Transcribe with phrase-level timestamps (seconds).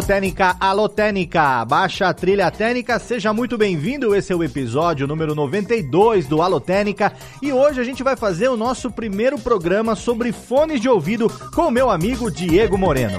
[0.00, 4.14] Alô Técnica, alô Técnica, baixa a trilha técnica, seja muito bem-vindo.
[4.14, 8.48] Esse é o episódio número 92 do Alô Técnica e hoje a gente vai fazer
[8.48, 13.18] o nosso primeiro programa sobre fones de ouvido com o meu amigo Diego Moreno.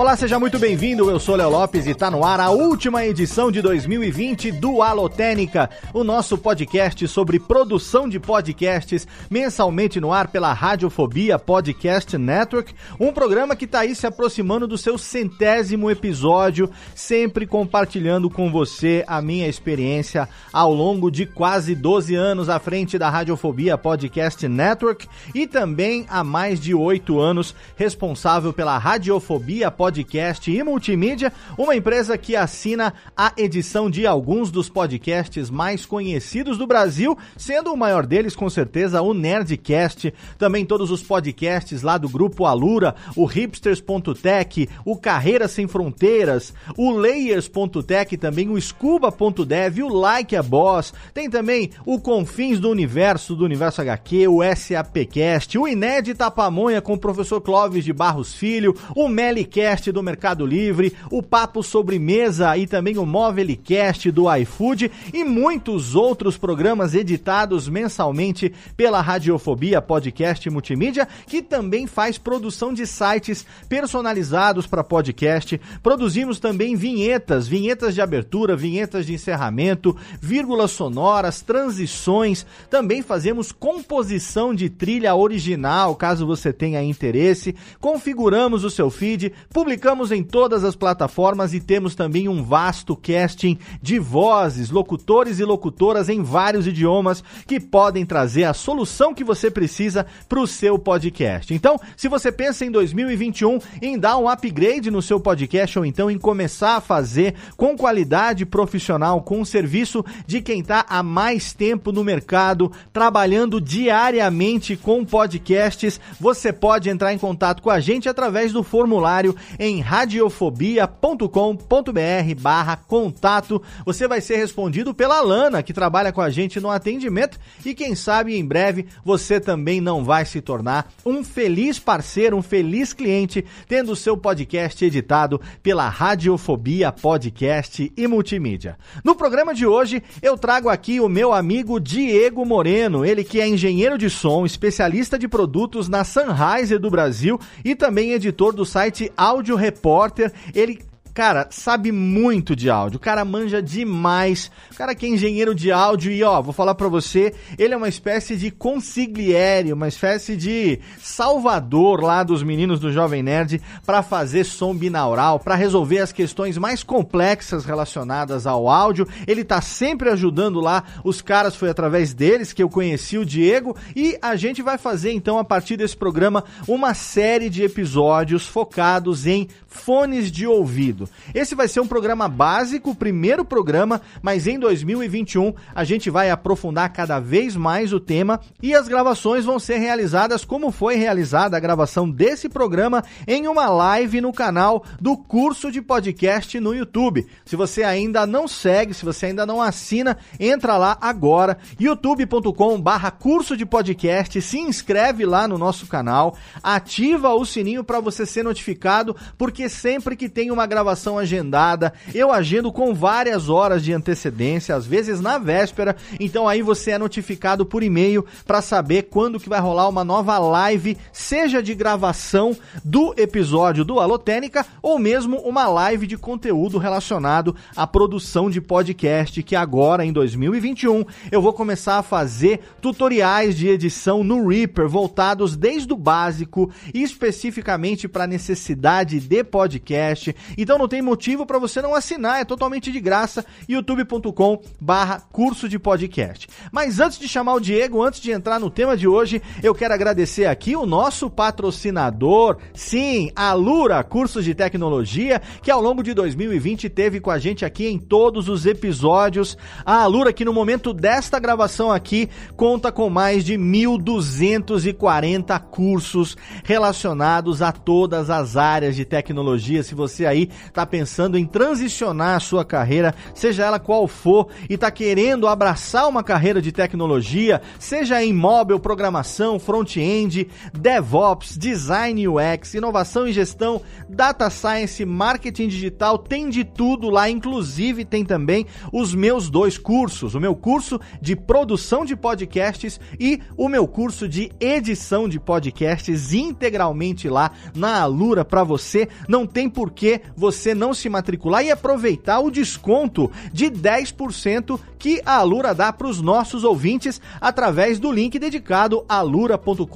[0.00, 1.10] Olá, seja muito bem-vindo.
[1.10, 5.68] Eu sou Léo Lopes e está no ar a última edição de 2020 do Alotênica,
[5.92, 13.12] o nosso podcast sobre produção de podcasts, mensalmente no ar pela Radiofobia Podcast Network, um
[13.12, 19.20] programa que está aí se aproximando do seu centésimo episódio, sempre compartilhando com você a
[19.20, 25.46] minha experiência ao longo de quase 12 anos à frente da Radiofobia Podcast Network e
[25.46, 32.36] também há mais de oito anos responsável pela Radiofobia podcast e multimídia, uma empresa que
[32.36, 38.36] assina a edição de alguns dos podcasts mais conhecidos do Brasil, sendo o maior deles
[38.36, 44.96] com certeza o Nerdcast, também todos os podcasts lá do grupo Alura, o hipsters.tech, o
[44.96, 52.00] Carreira Sem Fronteiras, o layers.tech, também o scuba.dev, o Like a Boss, tem também o
[52.00, 57.84] Confins do Universo, do Universo HQ, o SAPcast, o Inédita Pamonha com o professor Clóvis
[57.84, 63.06] de Barros Filho, o Melicast Podcast do Mercado Livre, o Papo Sobremesa e também o
[63.06, 71.86] Movelicast do iFood e muitos outros programas editados mensalmente pela Radiofobia Podcast Multimídia, que também
[71.86, 75.58] faz produção de sites personalizados para podcast.
[75.82, 82.44] Produzimos também vinhetas, vinhetas de abertura, vinhetas de encerramento, vírgulas sonoras, transições.
[82.68, 87.54] Também fazemos composição de trilha original, caso você tenha interesse.
[87.80, 93.58] Configuramos o seu feed, Publicamos em todas as plataformas e temos também um vasto casting
[93.82, 99.50] de vozes, locutores e locutoras em vários idiomas que podem trazer a solução que você
[99.50, 101.52] precisa para o seu podcast.
[101.52, 106.10] Então, se você pensa em 2021 em dar um upgrade no seu podcast ou então
[106.10, 111.52] em começar a fazer com qualidade profissional, com o serviço de quem está há mais
[111.52, 118.08] tempo no mercado, trabalhando diariamente com podcasts, você pode entrar em contato com a gente
[118.08, 123.62] através do formulário em radiofobia.com.br barra contato.
[123.84, 127.94] Você vai ser respondido pela Lana, que trabalha com a gente no atendimento e quem
[127.94, 133.44] sabe em breve você também não vai se tornar um feliz parceiro, um feliz cliente,
[133.68, 138.78] tendo o seu podcast editado pela Radiofobia Podcast e Multimídia.
[139.04, 143.48] No programa de hoje eu trago aqui o meu amigo Diego Moreno, ele que é
[143.48, 149.12] engenheiro de som, especialista de produtos na Sennheiser do Brasil e também editor do site
[149.16, 150.78] Audio Áudio Repórter, ele
[151.12, 152.96] Cara, sabe muito de áudio.
[152.96, 154.50] O cara manja demais.
[154.70, 157.76] O cara que é engenheiro de áudio e ó, vou falar para você, ele é
[157.76, 164.02] uma espécie de consigliere, uma espécie de salvador lá dos meninos do Jovem Nerd para
[164.02, 169.06] fazer som binaural, para resolver as questões mais complexas relacionadas ao áudio.
[169.26, 173.76] Ele tá sempre ajudando lá os caras, foi através deles que eu conheci o Diego
[173.96, 179.26] e a gente vai fazer então a partir desse programa uma série de episódios focados
[179.26, 180.99] em fones de ouvido.
[181.34, 186.92] Esse vai ser um programa básico, primeiro programa, mas em 2021 a gente vai aprofundar
[186.92, 191.60] cada vez mais o tema e as gravações vão ser realizadas como foi realizada a
[191.60, 197.26] gravação desse programa em uma live no canal do curso de podcast no YouTube.
[197.44, 203.56] Se você ainda não segue, se você ainda não assina, entra lá agora, youtube.com/barra curso
[203.56, 209.16] de podcast, se inscreve lá no nosso canal, ativa o sininho para você ser notificado,
[209.36, 214.86] porque sempre que tem uma gravação agendada, eu agendo com várias horas de antecedência, às
[214.86, 219.60] vezes na véspera, então aí você é notificado por e-mail para saber quando que vai
[219.60, 226.06] rolar uma nova live, seja de gravação do episódio do Alotênica ou mesmo uma live
[226.06, 232.02] de conteúdo relacionado à produção de podcast que agora em 2021 eu vou começar a
[232.02, 240.34] fazer tutoriais de edição no Reaper voltados desde o básico especificamente para necessidade de podcast.
[240.56, 245.68] Então não tem motivo para você não assinar, é totalmente de graça, youtube.com barra curso
[245.68, 246.48] de podcast.
[246.72, 249.92] Mas antes de chamar o Diego, antes de entrar no tema de hoje, eu quero
[249.92, 256.14] agradecer aqui o nosso patrocinador, sim, a Lura Cursos de Tecnologia, que ao longo de
[256.14, 259.58] 2020 teve com a gente aqui em todos os episódios.
[259.84, 267.60] A Alura, que no momento desta gravação aqui, conta com mais de 1.240 cursos relacionados
[267.60, 269.82] a todas as áreas de tecnologia.
[269.82, 274.74] Se você aí está pensando em transicionar a sua carreira, seja ela qual for, e
[274.74, 282.74] está querendo abraçar uma carreira de tecnologia, seja em móvel, programação, front-end, DevOps, design UX,
[282.74, 289.14] inovação e gestão, data science, marketing digital, tem de tudo lá, inclusive tem também os
[289.14, 294.50] meus dois cursos, o meu curso de produção de podcasts e o meu curso de
[294.60, 299.08] edição de podcasts integralmente lá na Alura para você.
[299.28, 305.22] Não tem por que você não se matricular e aproveitar o desconto de 10% que
[305.24, 309.86] a Alura dá para os nossos ouvintes através do link dedicado alura.com.br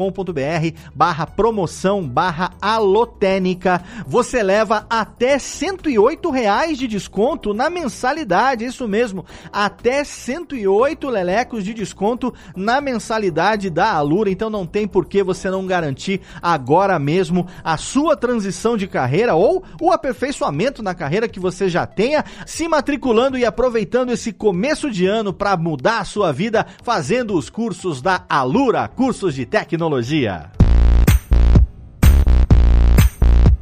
[0.95, 3.83] barra promoção barra alotênica.
[4.07, 11.75] Você leva até 108 reais de desconto na mensalidade, isso mesmo, até 108 lelecos de
[11.75, 17.47] desconto na mensalidade da Alura, então não tem por que você não garantir agora mesmo
[17.63, 22.67] a sua transição de carreira ou o aperfeiçoamento na carreira que você já tenha, se
[22.69, 28.01] matriculando e aproveitando esse começo de ano para mudar a sua vida fazendo os cursos
[28.01, 30.64] da Alura, cursos de tecnologia.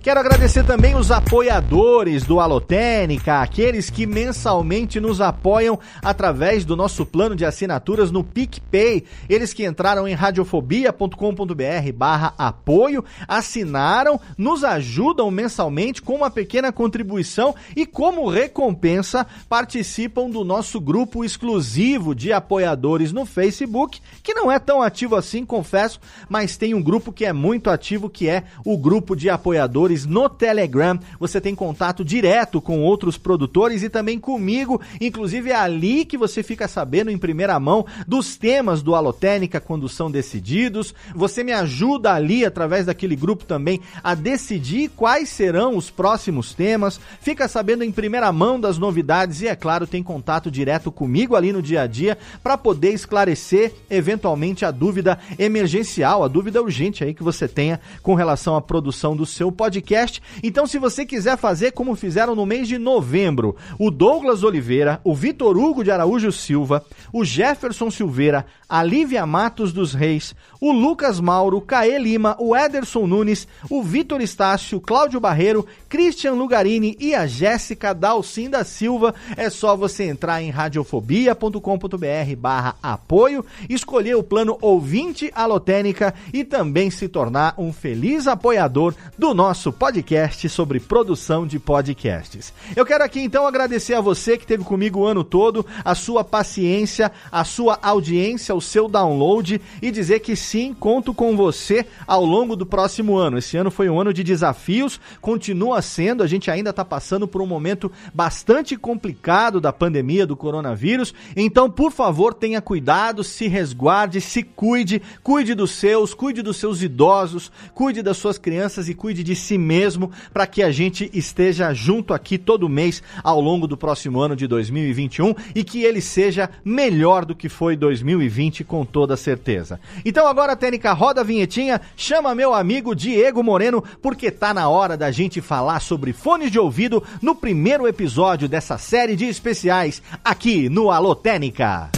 [0.03, 7.07] Quero agradecer também os apoiadores do Alotênica, aqueles que mensalmente nos apoiam através do nosso
[7.07, 9.05] plano de assinaturas no PicPay.
[9.29, 17.55] Eles que entraram em radiofobia.com.br barra apoio, assinaram, nos ajudam mensalmente com uma pequena contribuição
[17.77, 24.59] e como recompensa participam do nosso grupo exclusivo de apoiadores no Facebook, que não é
[24.59, 28.77] tão ativo assim, confesso, mas tem um grupo que é muito ativo, que é o
[28.77, 30.99] grupo de apoiadores produtores no Telegram.
[31.21, 34.81] Você tem contato direto com outros produtores e também comigo.
[35.01, 39.89] Inclusive é ali que você fica sabendo em primeira mão dos temas do Alotênica quando
[39.89, 40.95] são decididos.
[41.15, 46.99] Você me ajuda ali através daquele grupo também a decidir quais serão os próximos temas.
[47.21, 51.53] Fica sabendo em primeira mão das novidades e, é claro, tem contato direto comigo ali
[51.53, 57.15] no dia a dia para poder esclarecer eventualmente a dúvida emergencial, a dúvida urgente aí
[57.15, 60.23] que você tenha com relação à produção do seu podcast podcast.
[60.43, 65.15] Então, se você quiser fazer como fizeram no mês de novembro, o Douglas Oliveira, o
[65.15, 71.19] Vitor Hugo de Araújo Silva, o Jefferson Silveira, a Lívia Matos dos Reis, o Lucas
[71.19, 77.27] Mauro, Caê Lima, o Ederson Nunes, o Vitor Estácio, Cláudio Barreiro, Christian Lugarini e a
[77.27, 79.15] Jéssica Dalcinda Silva.
[79.37, 86.91] É só você entrar em radiofobia.com.br barra apoio, escolher o plano ouvinte alotênica e também
[86.91, 92.53] se tornar um feliz apoiador do nosso podcast sobre produção de podcasts.
[92.77, 96.23] Eu quero aqui então agradecer a você que teve comigo o ano todo, a sua
[96.23, 102.25] paciência, a sua audiência, o seu download e dizer que sim, conto com você ao
[102.25, 103.39] longo do próximo ano.
[103.39, 107.41] Esse ano foi um ano de desafios, continua sendo, a gente ainda está passando por
[107.41, 111.15] um momento bastante complicado da pandemia do coronavírus.
[111.37, 116.83] Então, por favor, tenha cuidado, se resguarde, se cuide, cuide dos seus, cuide dos seus
[116.83, 121.73] idosos, cuide das suas crianças e cuide de si mesmo para que a gente esteja
[121.73, 126.51] junto aqui todo mês ao longo do próximo ano de 2021 e que ele seja
[126.65, 129.81] melhor do que foi 2020 com toda certeza.
[130.05, 134.97] Então agora, Tênica, roda a vinhetinha, chama meu amigo Diego Moreno, porque tá na hora
[134.97, 140.69] da gente falar sobre fones de ouvido no primeiro episódio dessa série de especiais aqui
[140.69, 141.91] no Alô Tênica.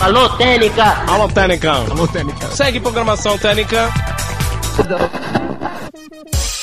[0.00, 0.84] Alô, Técnica!
[1.08, 1.72] Alô, Técnica!
[1.72, 2.46] Alô, Técnica!
[2.48, 3.90] Segue programação Técnica!
[5.90, 6.12] Thank
[6.52, 6.57] you.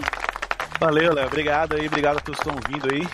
[0.79, 1.27] Valeu, Léo.
[1.27, 3.07] Obrigado aí, obrigado a todos que estão ouvindo aí.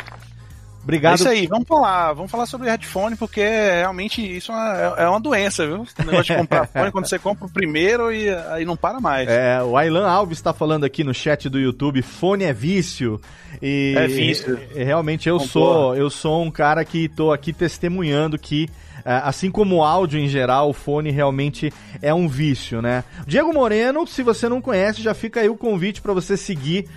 [0.84, 1.12] Obrigado.
[1.12, 5.20] É isso aí, vamos falar, vamos falar sobre headphone, porque realmente isso é uma, é
[5.20, 5.82] doença, viu?
[5.82, 9.28] O negócio de comprar fone quando você compra o primeiro e aí não para mais.
[9.28, 13.22] É, o Ailan Alves está falando aqui no chat do YouTube, fone é vício.
[13.62, 14.60] E, é vício.
[14.74, 19.52] E, realmente eu sou, eu sou um cara que estou aqui testemunhando que é, assim
[19.52, 23.04] como o áudio em geral, o fone realmente é um vício, né?
[23.26, 26.88] Diego Moreno, se você não conhece, já fica aí o convite para você seguir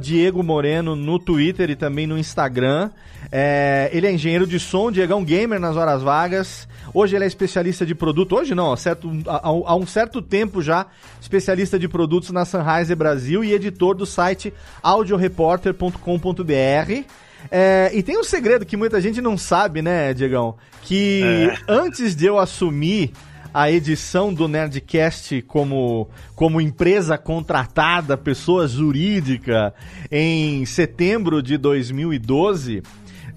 [0.00, 2.90] Diego Moreno no Twitter e também no Instagram.
[3.30, 6.68] É, ele é engenheiro de som, Diegão Gamer nas horas vagas.
[6.92, 8.36] Hoje ele é especialista de produto.
[8.36, 10.86] Hoje não, há, certo, há, há um certo tempo já,
[11.20, 17.04] especialista de produtos na Sennheiser Brasil e editor do site audioreporter.com.br.
[17.50, 20.56] É, e tem um segredo que muita gente não sabe, né, Diegão?
[20.82, 21.58] Que é.
[21.68, 23.12] antes de eu assumir
[23.54, 29.72] a edição do Nerdcast como, como empresa contratada, pessoa jurídica,
[30.10, 32.82] em setembro de 2012,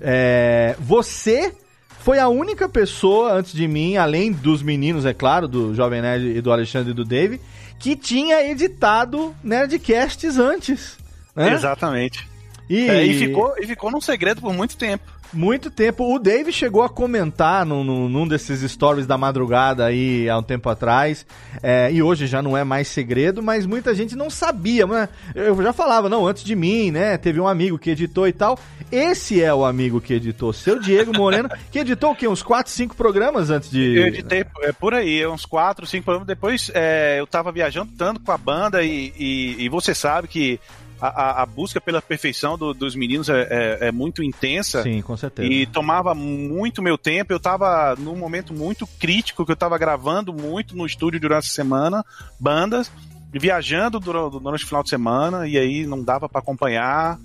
[0.01, 1.53] é, você
[1.99, 6.37] foi a única pessoa antes de mim, além dos meninos, é claro, do Jovem Nerd
[6.37, 7.39] e do Alexandre e do Dave,
[7.77, 10.97] que tinha editado Nerdcasts antes.
[11.35, 11.53] Né?
[11.53, 12.27] Exatamente.
[12.69, 12.89] E...
[12.89, 15.17] É, e, ficou, e ficou num segredo por muito tempo.
[15.33, 16.13] Muito tempo.
[16.13, 20.69] O Dave chegou a comentar no, num desses stories da madrugada aí há um tempo
[20.69, 21.25] atrás.
[21.61, 24.87] É, e hoje já não é mais segredo, mas muita gente não sabia.
[24.87, 25.09] Né?
[25.35, 27.17] Eu já falava, não, antes de mim, né?
[27.17, 28.57] Teve um amigo que editou e tal.
[28.91, 32.27] Esse é o amigo que editou, seu Diego Moreno, que editou o quê?
[32.27, 33.97] Uns 4, 5 programas antes de.
[33.97, 36.27] Eu editei é, por aí, uns 4, 5 programas.
[36.27, 40.59] Depois é, eu tava viajando tanto com a banda e, e, e você sabe que
[40.99, 44.83] a, a, busca pela perfeição do, dos meninos é, é, é, muito intensa.
[44.83, 45.47] Sim, com certeza.
[45.47, 47.31] E tomava muito meu tempo.
[47.31, 51.51] Eu estava num momento muito crítico, que eu estava gravando muito no estúdio durante a
[51.51, 52.03] semana,
[52.39, 52.91] bandas,
[53.31, 57.19] viajando durante, durante o final de semana, e aí não dava para acompanhar.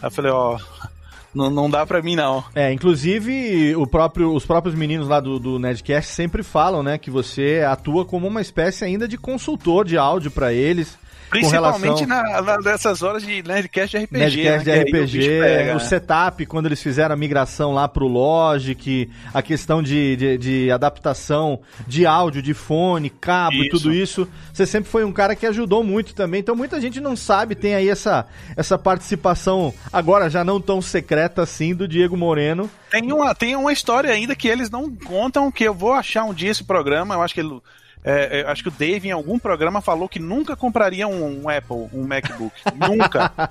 [0.00, 0.58] Aí eu falei, ó,
[1.32, 2.42] não, não dá pra mim, não.
[2.54, 7.10] É, inclusive, o próprio, os próprios meninos lá do, do Nerdcast sempre falam, né, que
[7.10, 10.98] você atua como uma espécie ainda de consultor de áudio para eles.
[11.32, 12.06] Principalmente relação...
[12.06, 14.18] na, na, nessas horas de Nerdcast de RPG.
[14.18, 14.84] Nerdcast né?
[14.84, 19.82] de RPG, o, o, setup, quando eles fizeram a migração lá pro Logic, a questão
[19.82, 23.64] de, de, de adaptação de áudio, de fone, cabo isso.
[23.64, 24.28] e tudo isso.
[24.52, 26.40] Você sempre foi um cara que ajudou muito também.
[26.40, 31.42] Então muita gente não sabe, tem aí essa, essa participação, agora já não tão secreta
[31.42, 32.70] assim, do Diego Moreno.
[32.90, 36.34] Tem uma, tem uma história ainda que eles não contam, que eu vou achar um
[36.34, 37.58] dia esse programa, eu acho que ele
[38.04, 41.48] É, é, acho que o Dave, em algum programa, falou que nunca compraria um, um
[41.48, 42.54] Apple, um MacBook.
[42.76, 43.32] nunca.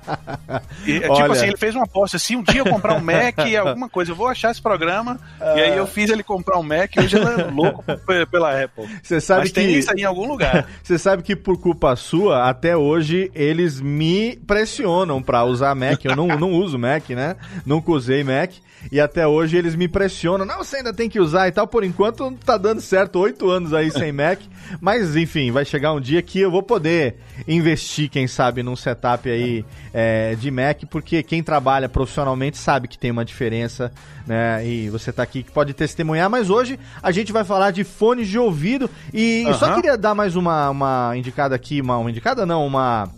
[0.86, 2.18] E, é, tipo assim, ele fez uma aposta.
[2.18, 5.20] Se um dia eu comprar um Mac, alguma coisa, eu vou achar esse programa.
[5.40, 5.58] Uh...
[5.58, 6.92] E aí eu fiz ele comprar um Mac.
[6.98, 7.84] Hoje ele é louco
[8.32, 8.88] pela Apple.
[9.02, 9.56] Você sabe Mas que...
[9.56, 10.68] tem isso aí em algum lugar.
[10.82, 16.04] Você sabe que por culpa sua, até hoje, eles me pressionam para usar Mac.
[16.04, 17.36] Eu não, não uso Mac, né?
[17.66, 18.52] Nunca usei Mac.
[18.92, 20.46] E até hoje eles me pressionam.
[20.46, 21.68] Não, você ainda tem que usar e tal.
[21.68, 23.20] Por enquanto tá dando certo.
[23.20, 24.41] Oito anos aí sem Mac.
[24.80, 27.16] Mas enfim, vai chegar um dia que eu vou poder
[27.48, 30.84] investir, quem sabe, num setup aí é, de Mac.
[30.90, 33.92] Porque quem trabalha profissionalmente sabe que tem uma diferença,
[34.26, 34.66] né?
[34.66, 36.30] E você tá aqui que pode testemunhar.
[36.30, 38.90] Mas hoje a gente vai falar de fones de ouvido.
[39.14, 39.54] E uhum.
[39.54, 41.82] só queria dar mais uma, uma indicada aqui.
[41.82, 43.10] Uma, uma indicada não, uma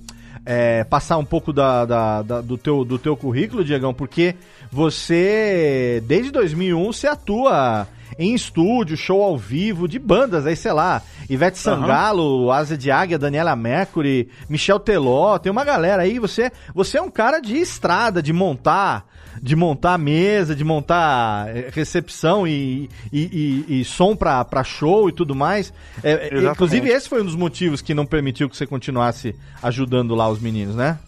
[0.46, 4.36] é, passar um pouco da, da, da, do, teu, do teu currículo, Diegão, porque
[4.72, 7.88] você, desde 2001, você atua
[8.18, 12.52] em estúdio, show ao vivo, de bandas, aí sei lá, Ivete Sangalo, uhum.
[12.52, 17.12] Asa de Águia, Daniela Mercury, Michel Teló, tem uma galera aí, você, você é um
[17.12, 19.06] cara de estrada, de montar
[19.42, 25.10] de montar mesa, de montar eh, recepção e, e, e, e som pra, pra show
[25.10, 25.74] e tudo mais.
[26.04, 30.16] É, é inclusive, esse foi um dos motivos que não permitiu que você continuasse ajudando
[30.16, 31.00] lá os meninos, né?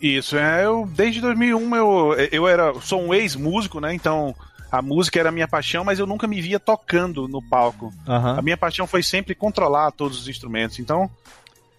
[0.00, 3.92] Isso, é, eu desde 2001 eu, eu era, sou um ex-músico, né?
[3.94, 4.34] Então
[4.70, 7.92] a música era a minha paixão, mas eu nunca me via tocando no palco.
[8.06, 8.38] Uhum.
[8.38, 10.78] A minha paixão foi sempre controlar todos os instrumentos.
[10.78, 11.10] Então,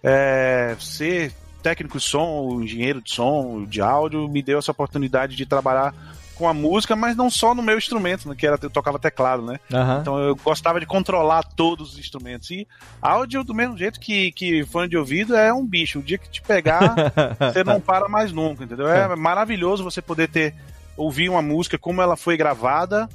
[0.02, 1.32] é, ser
[1.62, 5.94] técnico de som, engenheiro de som, de áudio, me deu essa oportunidade de trabalhar
[6.34, 9.42] com a música, mas não só no meu instrumento, né, que era eu tocava teclado,
[9.42, 9.60] né?
[9.70, 10.00] Uhum.
[10.00, 12.50] Então eu gostava de controlar todos os instrumentos.
[12.50, 12.66] E
[13.00, 15.98] áudio, do mesmo jeito que, que fone de ouvido, é um bicho.
[15.98, 16.94] O dia que te pegar,
[17.38, 18.88] você não para mais nunca, entendeu?
[18.88, 20.54] É maravilhoso você poder ter
[21.00, 23.08] ouvir uma música como ela foi gravada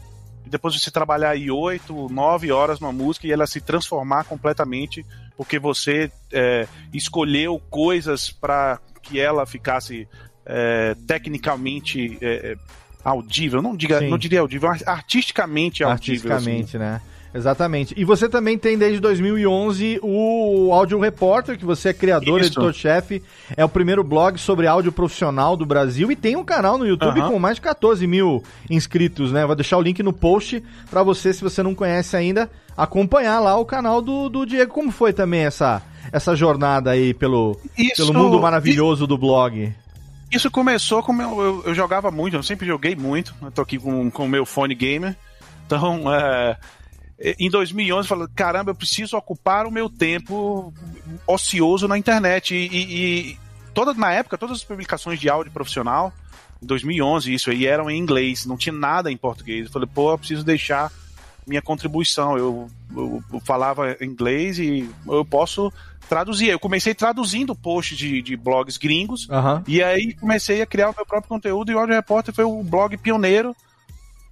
[0.46, 5.06] e depois você trabalhar aí oito, nove horas numa música e ela se transformar completamente
[5.38, 10.08] porque você é, escolheu coisas para que ela ficasse
[10.46, 12.58] é, tecnicamente é, é
[13.04, 16.36] audível, não, diga, não diria audível, artisticamente audível.
[16.36, 16.54] Assim.
[16.54, 16.86] Artisticamente, assim.
[16.86, 17.01] né?
[17.36, 17.94] Exatamente.
[17.98, 23.22] E você também tem desde 2011 o Áudio Repórter, que você é criador, editor-chefe.
[23.58, 27.20] É o primeiro blog sobre áudio profissional do Brasil e tem um canal no YouTube
[27.20, 27.32] uhum.
[27.32, 29.46] com mais de 14 mil inscritos, né?
[29.46, 33.58] Vou deixar o link no post para você, se você não conhece ainda, acompanhar lá
[33.58, 34.72] o canal do, do Diego.
[34.72, 35.82] Como foi também essa,
[36.13, 39.74] essa jornada aí pelo, Isso, pelo mundo maravilhoso do blog?
[40.32, 43.36] Isso começou como eu, eu, eu, jogava muito, eu sempre joguei muito.
[43.41, 45.17] Eu tô aqui com o meu fone gamer.
[45.65, 46.58] Então, é,
[47.19, 50.73] em 2011 eu falei, caramba, eu preciso ocupar o meu tempo
[51.25, 52.54] ocioso na internet.
[52.54, 53.39] E, e, e
[53.73, 56.13] toda, na época, todas as publicações de áudio profissional,
[56.62, 59.65] em 2011 isso aí, eram em inglês, não tinha nada em português.
[59.65, 60.91] Eu falei, pô, eu preciso deixar
[61.47, 62.38] minha contribuição.
[62.38, 65.71] Eu, eu, eu falava inglês e eu posso
[66.10, 66.49] traduzir.
[66.49, 69.63] Eu comecei traduzindo posts de, de blogs gringos uhum.
[69.67, 72.63] e aí comecei a criar o meu próprio conteúdo e o Audio Repórter foi o
[72.63, 73.56] blog pioneiro.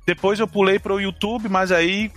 [0.06, 2.12] Depois eu pulei para o YouTube, mas aí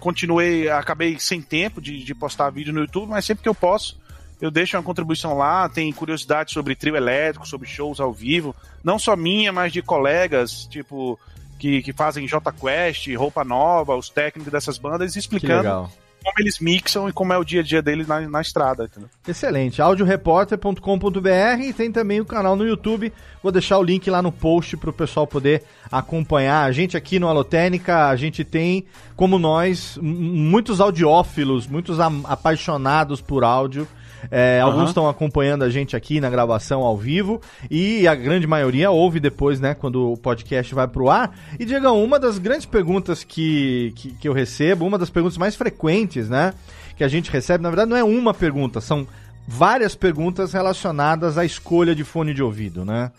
[0.00, 3.98] continuei, acabei sem tempo de, de postar vídeo no YouTube, mas sempre que eu posso,
[4.40, 8.98] eu deixo uma contribuição lá, tem curiosidade sobre trio elétrico, sobre shows ao vivo, não
[8.98, 11.18] só minha, mas de colegas, tipo,
[11.58, 15.90] que, que fazem J Quest, Roupa Nova, os técnicos dessas bandas, explicando
[16.22, 18.84] como eles mixam e como é o dia a dia deles na, na estrada.
[18.84, 19.08] Entendeu?
[19.26, 19.80] Excelente.
[19.80, 23.12] audioreporter.com.br e tem também o canal no YouTube.
[23.42, 26.64] Vou deixar o link lá no post para o pessoal poder acompanhar.
[26.64, 28.84] A gente aqui no Alotênica, a gente tem,
[29.16, 33.86] como nós, muitos audiófilos, muitos apaixonados por áudio.
[34.30, 34.70] É, uhum.
[34.70, 39.20] Alguns estão acompanhando a gente aqui na gravação ao vivo e a grande maioria ouve
[39.20, 41.36] depois, né, quando o podcast vai pro ar.
[41.58, 45.54] E, Diego, uma das grandes perguntas que, que, que eu recebo, uma das perguntas mais
[45.56, 46.52] frequentes, né,
[46.96, 49.06] que a gente recebe, na verdade não é uma pergunta, são
[49.46, 53.10] várias perguntas relacionadas à escolha de fone de ouvido, né?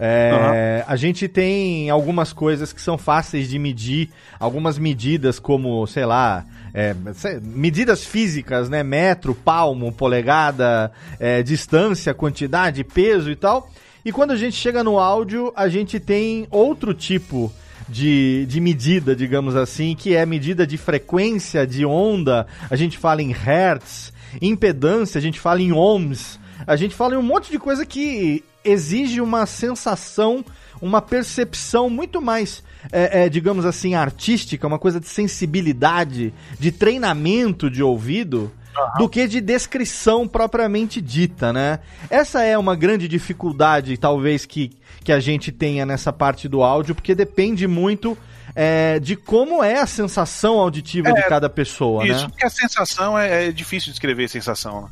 [0.00, 0.92] É, uhum.
[0.92, 6.44] A gente tem algumas coisas que são fáceis de medir, algumas medidas como, sei lá,
[6.76, 6.94] é,
[7.42, 8.82] medidas físicas, né?
[8.82, 13.70] Metro, palmo, polegada, é, distância, quantidade, peso e tal.
[14.04, 17.50] E quando a gente chega no áudio, a gente tem outro tipo
[17.88, 22.46] de, de medida, digamos assim, que é medida de frequência, de onda.
[22.68, 24.12] A gente fala em hertz,
[24.42, 28.44] impedância, a gente fala em ohms, a gente fala em um monte de coisa que
[28.62, 30.44] exige uma sensação,
[30.82, 32.62] uma percepção muito mais
[32.92, 38.98] é, é, digamos assim, artística, uma coisa de sensibilidade, de treinamento de ouvido, uhum.
[38.98, 41.80] do que de descrição propriamente dita, né?
[42.10, 44.72] Essa é uma grande dificuldade, talvez, que,
[45.02, 48.16] que a gente tenha nessa parte do áudio, porque depende muito
[48.54, 52.18] é, de como é a sensação auditiva é, de cada pessoa, isso, né?
[52.18, 54.88] Isso, porque a sensação é, é difícil de descrever sensação, né?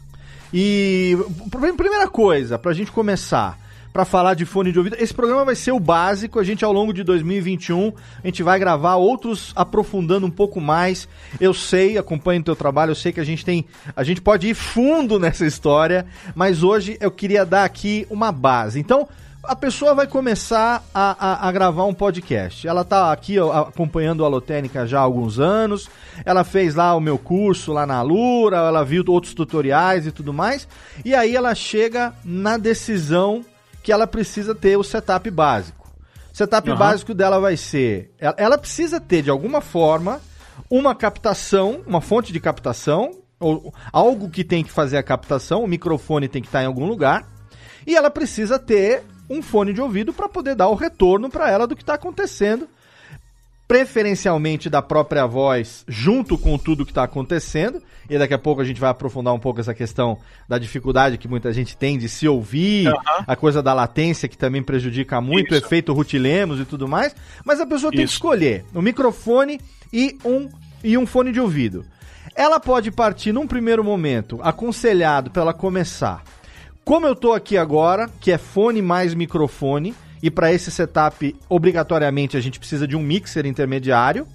[0.56, 1.16] E
[1.50, 3.58] primeira coisa, pra gente começar,
[3.94, 4.96] para falar de fone de ouvido.
[4.98, 6.40] Esse programa vai ser o básico.
[6.40, 7.92] A gente, ao longo de 2021,
[8.24, 11.08] a gente vai gravar outros aprofundando um pouco mais.
[11.40, 13.64] Eu sei, acompanho o teu trabalho, eu sei que a gente tem.
[13.94, 18.80] A gente pode ir fundo nessa história, mas hoje eu queria dar aqui uma base.
[18.80, 19.08] Então.
[19.46, 22.66] A pessoa vai começar a, a, a gravar um podcast.
[22.66, 25.90] Ela está aqui ó, acompanhando a Alotênica já há alguns anos.
[26.24, 30.32] Ela fez lá o meu curso lá na Lura, ela viu outros tutoriais e tudo
[30.32, 30.66] mais.
[31.04, 33.44] E aí ela chega na decisão
[33.84, 35.86] que ela precisa ter o setup básico.
[36.32, 36.76] O setup uhum.
[36.76, 38.10] básico dela vai ser.
[38.18, 40.22] Ela, ela precisa ter, de alguma forma,
[40.70, 45.68] uma captação, uma fonte de captação, ou algo que tem que fazer a captação, o
[45.68, 47.28] microfone tem que estar em algum lugar,
[47.86, 51.66] e ela precisa ter um fone de ouvido para poder dar o retorno para ela
[51.66, 52.66] do que está acontecendo
[53.66, 57.82] preferencialmente da própria voz, junto com tudo que está acontecendo.
[58.08, 61.26] E daqui a pouco a gente vai aprofundar um pouco essa questão da dificuldade que
[61.26, 63.24] muita gente tem de se ouvir, uhum.
[63.26, 65.64] a coisa da latência que também prejudica muito, Isso.
[65.64, 67.16] o efeito Ruth Lemos e tudo mais.
[67.44, 67.96] Mas a pessoa Isso.
[67.96, 69.58] tem que escolher um microfone
[69.92, 70.48] e um,
[70.82, 71.86] e um fone de ouvido.
[72.36, 76.22] Ela pode partir num primeiro momento, aconselhado para ela começar.
[76.84, 82.34] Como eu tô aqui agora, que é fone mais microfone, e para esse setup, obrigatoriamente,
[82.34, 84.26] a gente precisa de um mixer intermediário.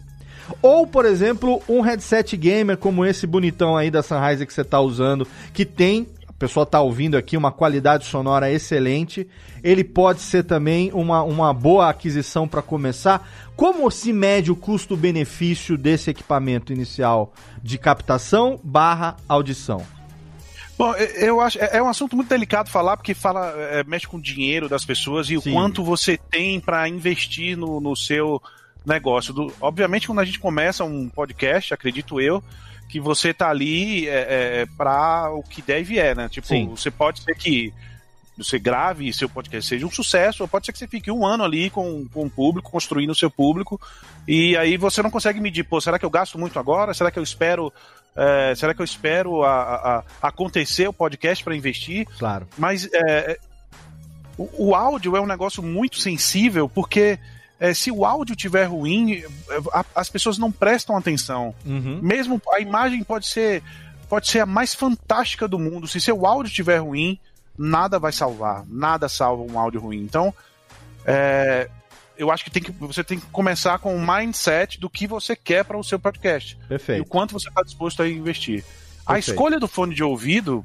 [0.61, 4.79] Ou, por exemplo, um headset gamer como esse bonitão aí da Sennheiser que você está
[4.79, 9.27] usando, que tem, a pessoa está ouvindo aqui, uma qualidade sonora excelente.
[9.63, 13.27] Ele pode ser também uma, uma boa aquisição para começar.
[13.55, 19.98] Como se mede o custo-benefício desse equipamento inicial de captação barra audição?
[20.79, 24.15] Bom, eu acho é, é um assunto muito delicado falar porque fala é, mexe com
[24.15, 25.49] o dinheiro das pessoas e Sim.
[25.49, 28.41] o quanto você tem para investir no, no seu
[28.85, 29.33] negócio.
[29.33, 32.41] Do, obviamente, quando a gente começa um podcast, acredito eu,
[32.87, 36.29] que você tá ali é, é, para o que deve é, né?
[36.29, 36.69] Tipo, Sim.
[36.69, 37.73] você pode ser que
[38.37, 41.25] você grave e seu podcast seja um sucesso, ou pode ser que você fique um
[41.25, 43.77] ano ali com, com o público, construindo o seu público,
[44.25, 46.93] e aí você não consegue medir, pô, será que eu gasto muito agora?
[46.93, 47.73] Será que eu espero
[48.15, 52.07] é, será que eu espero a, a, a acontecer o podcast para investir?
[52.17, 52.47] Claro.
[52.57, 53.39] Mas é,
[54.37, 57.19] o, o, áudio é um negócio muito sensível porque
[57.59, 59.23] é, se o áudio tiver ruim,
[59.73, 61.53] a, as pessoas não prestam atenção.
[61.65, 61.99] Uhum.
[62.01, 63.63] Mesmo a imagem pode ser
[64.07, 65.87] pode ser a mais fantástica do mundo.
[65.87, 67.19] Se seu áudio estiver ruim,
[67.57, 68.65] nada vai salvar.
[68.67, 70.01] Nada salva um áudio ruim.
[70.01, 70.33] Então,
[71.05, 71.69] é,
[72.19, 75.37] eu acho que, tem que você tem que começar com um mindset do que você
[75.37, 76.57] quer para o seu podcast.
[76.67, 76.99] Perfeito.
[76.99, 78.61] E o quanto você está disposto a investir.
[78.63, 79.05] Perfeito.
[79.05, 80.63] A escolha do fone de ouvido,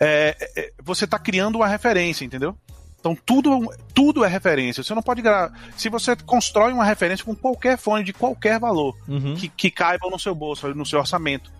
[0.00, 2.56] é, é, você está criando uma referência, entendeu?
[2.98, 4.82] Então tudo, tudo é referência.
[4.82, 5.52] Você não pode gravar.
[5.76, 9.34] Se você constrói uma referência com qualquer fone de qualquer valor uhum.
[9.34, 11.52] que, que caiba no seu bolso, no seu orçamento.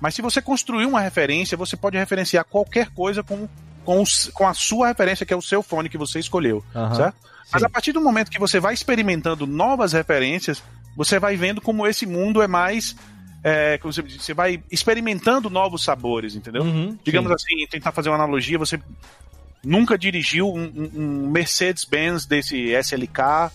[0.00, 3.48] Mas se você construir uma referência, você pode referenciar qualquer coisa com,
[3.84, 4.02] com,
[4.34, 6.64] com a sua referência, que é o seu fone que você escolheu.
[6.74, 6.94] Uhum.
[6.96, 7.29] Certo?
[7.52, 10.62] Mas a partir do momento que você vai experimentando novas referências,
[10.96, 12.96] você vai vendo como esse mundo é mais.
[13.42, 16.62] É, você vai experimentando novos sabores, entendeu?
[16.62, 17.34] Uhum, Digamos sim.
[17.34, 18.78] assim, tentar fazer uma analogia, você
[19.64, 23.50] nunca dirigiu um, um Mercedes-Benz desse SLK,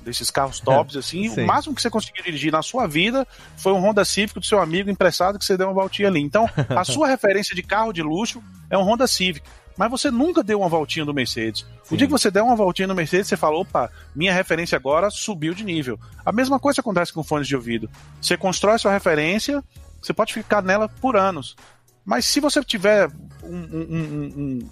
[0.00, 1.42] desses carros tops, é, assim, sim.
[1.42, 3.26] o máximo que você conseguiu dirigir na sua vida
[3.58, 6.20] foi um Honda Civic do seu amigo emprestado que você deu uma voltinha ali.
[6.20, 9.46] Então, a sua referência de carro de luxo é um Honda Civic
[9.78, 11.64] mas você nunca deu uma voltinha do Mercedes.
[11.84, 11.94] Sim.
[11.94, 15.08] O dia que você der uma voltinha no Mercedes, você fala, opa, minha referência agora
[15.08, 15.98] subiu de nível.
[16.26, 17.88] A mesma coisa acontece com fones de ouvido.
[18.20, 19.62] Você constrói sua referência,
[20.02, 21.54] você pode ficar nela por anos.
[22.04, 23.08] Mas se você tiver
[23.44, 24.68] um, um, um,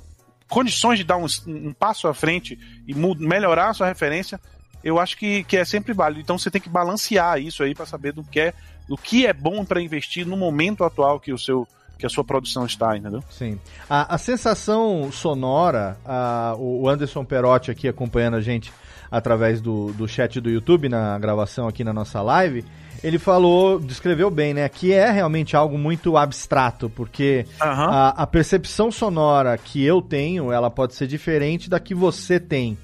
[0.48, 4.40] condições de dar um, passo à frente e melhorar a sua referência,
[4.82, 6.20] eu acho que, que é sempre válido.
[6.20, 8.54] Então você tem que balancear isso aí para saber do que é,
[8.88, 11.64] do que é bom para investir no momento atual que o seu
[11.98, 13.22] que a sua produção está, entendeu?
[13.30, 13.59] Sim.
[13.88, 18.72] A, a sensação sonora, a, o Anderson Perotti aqui acompanhando a gente
[19.11, 22.64] através do, do chat do YouTube, na gravação aqui na nossa live,
[23.02, 24.68] ele falou, descreveu bem, né?
[24.68, 27.68] Que é realmente algo muito abstrato, porque uhum.
[27.68, 32.76] a, a percepção sonora que eu tenho, ela pode ser diferente da que você tem.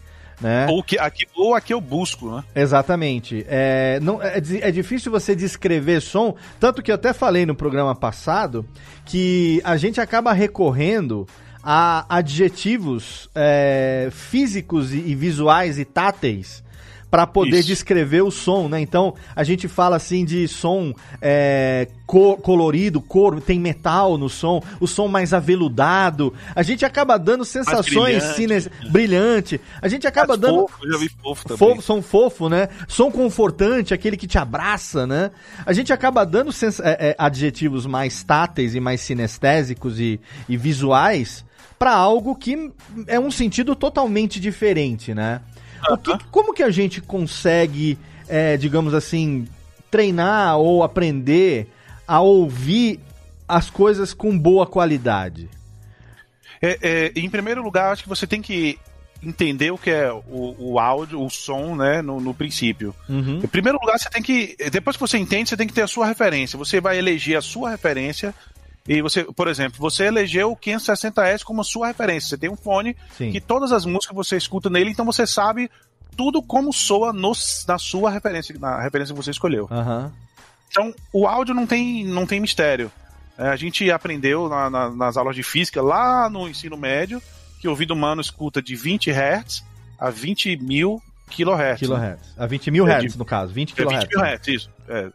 [0.43, 0.67] Né?
[0.69, 2.45] Ou, que, aqui, ou a que eu busco, né?
[2.55, 3.47] Exatamente.
[3.49, 7.95] É, não, é, é difícil você descrever som, tanto que eu até falei no programa
[7.95, 8.67] passado
[9.05, 11.27] que a gente acaba recorrendo
[11.63, 16.65] a adjetivos é, físicos e, e, visuais e táteis
[17.13, 17.69] para poder Isso.
[17.69, 18.81] descrever o som, né?
[18.81, 24.87] Então a gente fala assim de som é, colorido, cor, tem metal no som, o
[24.87, 26.33] som mais aveludado.
[26.57, 29.61] A gente acaba dando sensações cines- brilhante.
[29.83, 31.59] A gente acaba Mas dando fofo, já vi fofo também.
[31.59, 32.71] Fofo, som fofo, né?
[32.89, 35.31] Som confortante, aquele que te abraça, né?
[35.67, 40.57] A gente acaba dando sens- é, é, adjetivos mais táteis e mais sinestésicos e, e
[40.57, 41.45] visuais
[41.79, 42.73] para algo que
[43.07, 45.43] é um sentido totalmente diferente, né?
[46.03, 49.47] Que, como que a gente consegue, é, digamos assim,
[49.91, 51.69] treinar ou aprender
[52.07, 53.01] a ouvir
[53.47, 55.49] as coisas com boa qualidade?
[56.61, 58.79] É, é, em primeiro lugar, acho que você tem que
[59.23, 62.95] entender o que é o, o áudio, o som, né, no, no princípio.
[63.09, 63.41] Uhum.
[63.43, 64.57] Em primeiro lugar, você tem que.
[64.71, 66.59] Depois que você entende, você tem que ter a sua referência.
[66.59, 68.35] Você vai eleger a sua referência.
[68.89, 72.29] E você, por exemplo, você elegeu o 560S como sua referência.
[72.31, 73.31] Você tem um fone Sim.
[73.31, 75.71] que todas as músicas você escuta nele, então você sabe
[76.17, 77.33] tudo como soa no-
[77.69, 79.69] na sua referência, na referência que você escolheu.
[79.71, 80.13] Aham.
[80.69, 82.91] Então, o áudio não tem, não tem mistério.
[83.39, 87.23] É, a gente aprendeu na- na- nas aulas de física, lá no ensino médio,
[87.61, 89.63] que o ouvido humano escuta de 20 Hz
[89.99, 91.79] a 20 mil kHz.
[91.79, 92.35] Kilohertz.
[92.37, 93.53] A 20 mil É, de- no caso.
[93.53, 94.09] 20 É 20 kilohertz.
[94.17, 94.71] mil hertz, isso.
[94.89, 95.09] é.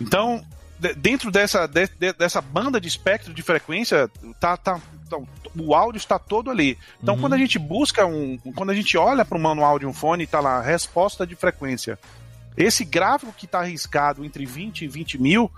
[0.00, 0.44] Então,
[0.96, 5.18] dentro dessa, de- de- dessa banda de espectro de frequência, tá, tá, tá-
[5.58, 6.78] o áudio está todo ali.
[7.02, 7.20] Então, Uhum.
[7.20, 8.38] quando a gente busca um.
[8.54, 11.98] Quando a gente olha para o manual de um fone, tá lá, resposta de frequência.
[12.56, 15.50] Esse gráfico que está arriscado entre 20 e 20 mil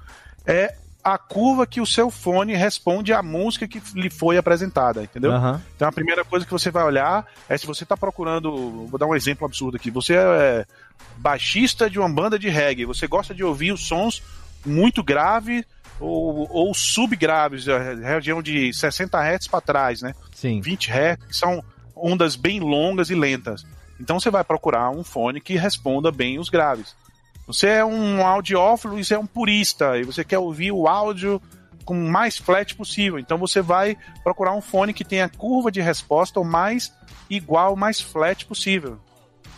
[0.46, 5.32] é a curva que o seu fone responde à música que lhe foi apresentada, entendeu?
[5.32, 5.60] Aham.
[5.74, 8.86] Então a primeira coisa que você vai olhar é se você está procurando.
[8.86, 9.90] Vou dar um exemplo absurdo aqui.
[9.90, 10.64] Você é
[11.16, 14.22] baixista de uma banda de reggae, você gosta de ouvir os sons
[14.64, 15.64] muito graves
[16.00, 20.14] ou, ou subgraves, a região de 60 Hz para trás, né?
[20.32, 20.60] Sim.
[20.60, 21.62] 20 Hz, que são
[21.94, 23.64] ondas bem longas e lentas.
[24.00, 26.94] Então você vai procurar um fone que responda bem os graves.
[27.46, 31.40] Você é um audiófilo e você é um purista, e você quer ouvir o áudio
[31.84, 33.18] com o mais flat possível.
[33.18, 36.92] Então você vai procurar um fone que tenha curva de resposta o mais
[37.28, 38.98] igual, mais flat possível.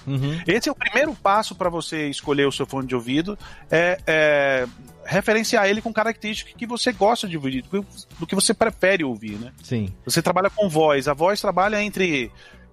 [0.07, 0.39] Uhum.
[0.47, 3.39] Esse é o primeiro passo para você escolher o seu fone de ouvido,
[3.71, 4.67] é, é
[5.07, 9.53] referenciar ele com características que você gosta de ouvir, do que- você prefere ouvir, né?
[9.63, 9.89] Sim.
[10.05, 11.09] Você trabalha com voz.
[11.09, 12.31] A voz trabalha entre,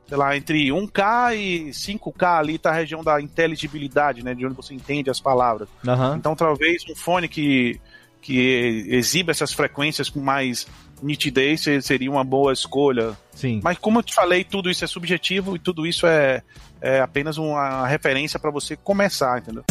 [0.08, 4.34] sei lá, entre 1K e 5K ali tá a região da inteligibilidade, né?
[4.34, 5.68] De onde você entende as palavras.
[5.88, 6.16] Aham.
[6.18, 7.80] Então talvez um fone que,
[8.22, 10.66] que exiba essas frequências com mais
[11.02, 13.18] nitidez se- seria uma boa escolha.
[13.34, 13.60] Sim.
[13.64, 16.44] Mas como eu te falei, tudo isso é subjetivo e tudo isso é,
[16.80, 19.64] é apenas uma referência para você começar, entendeu?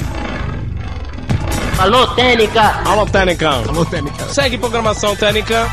[1.80, 2.60] Alô, Técnica!
[3.70, 4.24] Alô, Técnica.
[4.24, 5.66] Segue programação Técnica.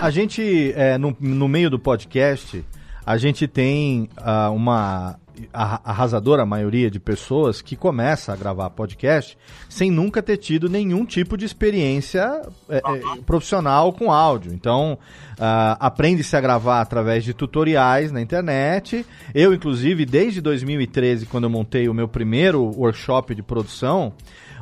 [0.00, 2.64] A gente, é, no, no meio do podcast,
[3.04, 5.16] a gente tem ah, uma
[5.52, 9.36] arrasadora maioria de pessoas que começa a gravar podcast
[9.68, 14.52] sem nunca ter tido nenhum tipo de experiência é, é, profissional com áudio.
[14.52, 14.98] Então,
[15.38, 19.04] ah, aprende-se a gravar através de tutoriais na internet.
[19.34, 24.12] Eu, inclusive, desde 2013, quando eu montei o meu primeiro workshop de produção,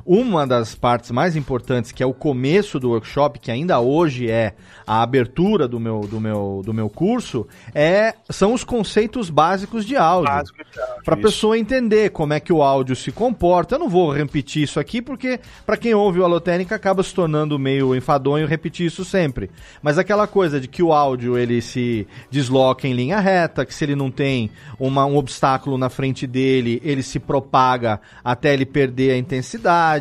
[0.05, 4.55] uma das partes mais importantes, que é o começo do workshop, que ainda hoje é
[4.87, 9.97] a abertura do meu, do meu, do meu curso, é, são os conceitos básicos de
[9.97, 10.33] áudio.
[10.33, 13.75] Básico de áudio, Para a pessoa entender como é que o áudio se comporta.
[13.75, 17.59] Eu não vou repetir isso aqui, porque para quem ouve o Alotênica acaba se tornando
[17.59, 19.51] meio enfadonho repetir isso sempre.
[19.81, 23.85] Mas aquela coisa de que o áudio ele se desloca em linha reta, que se
[23.85, 29.13] ele não tem uma, um obstáculo na frente dele, ele se propaga até ele perder
[29.13, 29.92] a intensidade,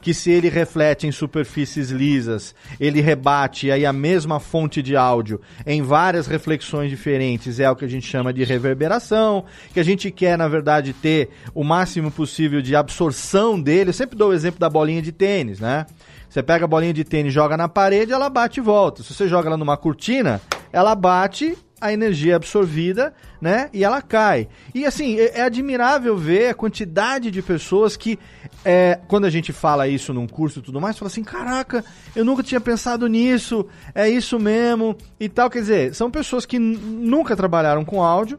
[0.00, 5.40] que se ele reflete em superfícies lisas, ele rebate aí a mesma fonte de áudio
[5.66, 10.10] em várias reflexões diferentes é o que a gente chama de reverberação, que a gente
[10.10, 13.90] quer, na verdade, ter o máximo possível de absorção dele.
[13.90, 15.86] Eu sempre dou o exemplo da bolinha de tênis, né?
[16.28, 19.02] Você pega a bolinha de tênis, joga na parede, ela bate e volta.
[19.02, 20.40] Se você joga ela numa cortina,
[20.72, 23.68] ela bate, a energia é absorvida, né?
[23.72, 24.48] E ela cai.
[24.74, 28.18] E assim, é, é admirável ver a quantidade de pessoas que,
[28.64, 32.24] é, quando a gente fala isso num curso e tudo mais, fala assim: caraca, eu
[32.24, 35.50] nunca tinha pensado nisso, é isso mesmo e tal.
[35.50, 38.38] Quer dizer, são pessoas que nunca trabalharam com áudio.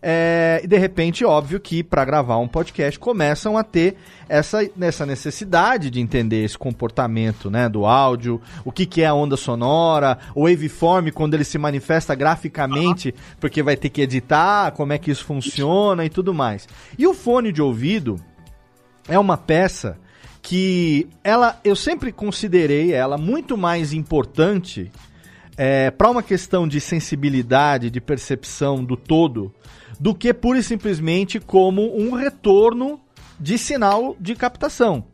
[0.00, 3.96] É, e de repente, óbvio que para gravar um podcast começam a ter
[4.28, 9.14] essa, essa necessidade de entender esse comportamento né, do áudio, o que, que é a
[9.14, 14.37] onda sonora, o waveform quando ele se manifesta graficamente, porque vai ter que editar,
[14.76, 16.68] como é que isso funciona e tudo mais.
[16.98, 18.16] E o fone de ouvido
[19.08, 19.98] é uma peça
[20.42, 24.90] que ela eu sempre considerei ela muito mais importante
[25.56, 29.52] é, para uma questão de sensibilidade, de percepção do todo,
[29.98, 33.00] do que pura e simplesmente como um retorno
[33.40, 35.04] de sinal de captação.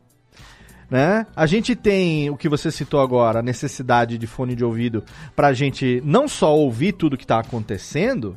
[0.90, 1.26] Né?
[1.34, 5.02] A gente tem o que você citou agora, a necessidade de fone de ouvido
[5.34, 8.36] para a gente não só ouvir tudo que está acontecendo,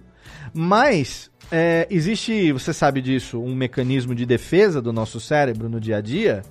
[0.54, 5.98] mas é, existe, você sabe disso, um mecanismo de defesa do nosso cérebro no dia
[5.98, 6.44] a dia,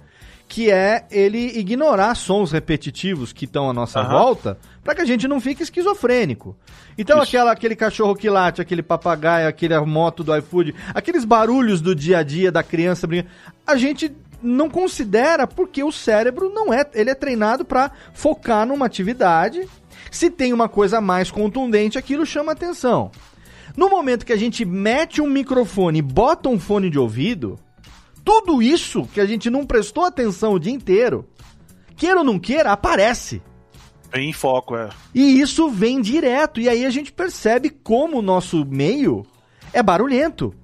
[0.49, 4.09] que é ele ignorar sons repetitivos que estão à nossa uhum.
[4.09, 6.57] volta, para que a gente não fique esquizofrênico.
[6.97, 11.95] Então aquela, aquele cachorro que late, aquele papagaio, aquele moto do iFood, aqueles barulhos do
[11.95, 13.35] dia a dia da criança brincando,
[13.67, 14.12] a gente
[14.43, 19.69] não considera porque o cérebro não é, ele é treinado para focar numa atividade.
[20.11, 23.11] Se tem uma coisa mais contundente, aquilo chama atenção.
[23.77, 27.59] No momento que a gente mete um microfone e bota um fone de ouvido,
[28.25, 31.29] tudo isso que a gente não prestou atenção o dia inteiro,
[31.97, 33.43] queira ou não queira, aparece.
[34.11, 34.89] Vem em foco, é.
[35.15, 36.61] E isso vem direto.
[36.61, 39.27] E aí a gente percebe como o nosso meio
[39.73, 40.55] é barulhento.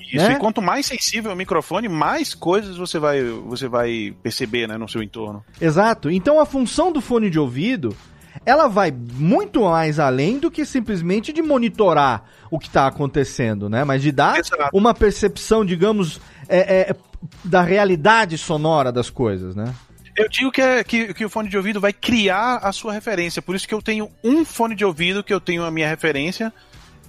[0.00, 0.34] Isso, né?
[0.34, 4.88] e quanto mais sensível o microfone, mais coisas você vai, você vai perceber né, no
[4.88, 5.44] seu entorno.
[5.60, 6.10] Exato.
[6.10, 7.96] Então a função do fone de ouvido,
[8.44, 13.84] ela vai muito mais além do que simplesmente de monitorar o que está acontecendo, né?
[13.84, 14.70] Mas de dar Exato.
[14.72, 16.96] uma percepção, digamos, é, é,
[17.42, 19.74] da realidade sonora das coisas, né?
[20.16, 23.42] Eu digo que, é, que, que, o fone de ouvido vai criar a sua referência.
[23.42, 26.52] Por isso que eu tenho um fone de ouvido que eu tenho a minha referência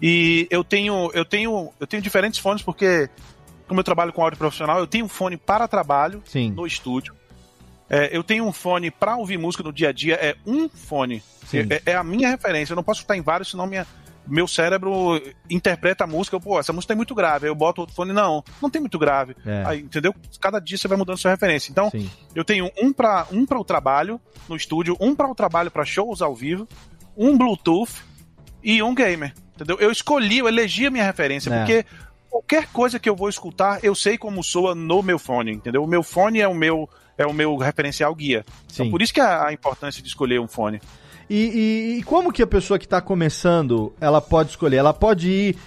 [0.02, 3.08] e eu tenho, eu tenho, eu tenho diferentes fones porque,
[3.68, 6.52] como eu trabalho com áudio profissional, eu tenho um fone para trabalho Sim.
[6.52, 7.14] no estúdio.
[7.90, 11.22] É, eu tenho um fone para ouvir música no dia a dia, é um fone.
[11.54, 12.74] É, é, a minha referência.
[12.74, 13.86] Eu não posso estar em vários, senão minha,
[14.28, 16.40] meu cérebro interpreta a música.
[16.40, 17.46] Pô, essa música é muito grave.
[17.46, 19.36] Aí eu boto outro fone, não, não tem muito grave.
[19.46, 19.64] É.
[19.66, 20.14] Aí, entendeu?
[20.42, 21.72] Cada dia você vai mudando sua referência.
[21.72, 22.10] Então, Sim.
[22.34, 24.20] eu tenho um para um o trabalho
[24.50, 26.68] no estúdio, um para o trabalho para shows ao vivo,
[27.16, 27.92] um Bluetooth
[28.64, 29.34] e um gamer.
[29.54, 29.78] Entendeu?
[29.80, 31.58] Eu escolhi, eu elegi a minha referência, é.
[31.60, 31.86] porque
[32.30, 35.84] qualquer coisa que eu vou escutar, eu sei como soa no meu fone, entendeu?
[35.84, 38.46] O meu fone é o meu é o meu referencial guia.
[38.48, 38.74] Então, Sim.
[38.74, 40.82] Então por isso que é a, a importância de escolher um fone.
[41.30, 41.36] E,
[41.96, 44.78] e, e como que a pessoa que está começando, ela pode escolher?
[44.78, 45.58] Ela pode ir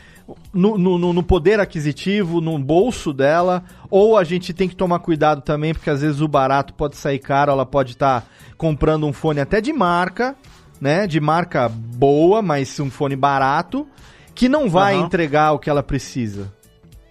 [0.53, 5.41] no, no, no, poder aquisitivo, no bolso dela, ou a gente tem que tomar cuidado
[5.41, 9.13] também, porque às vezes o barato pode sair caro, ela pode estar tá comprando um
[9.13, 10.37] fone até de marca,
[10.81, 11.07] né?
[11.07, 13.87] De marca boa, mas um fone barato,
[14.35, 15.07] que não vai uhum.
[15.07, 16.53] entregar o que ela precisa.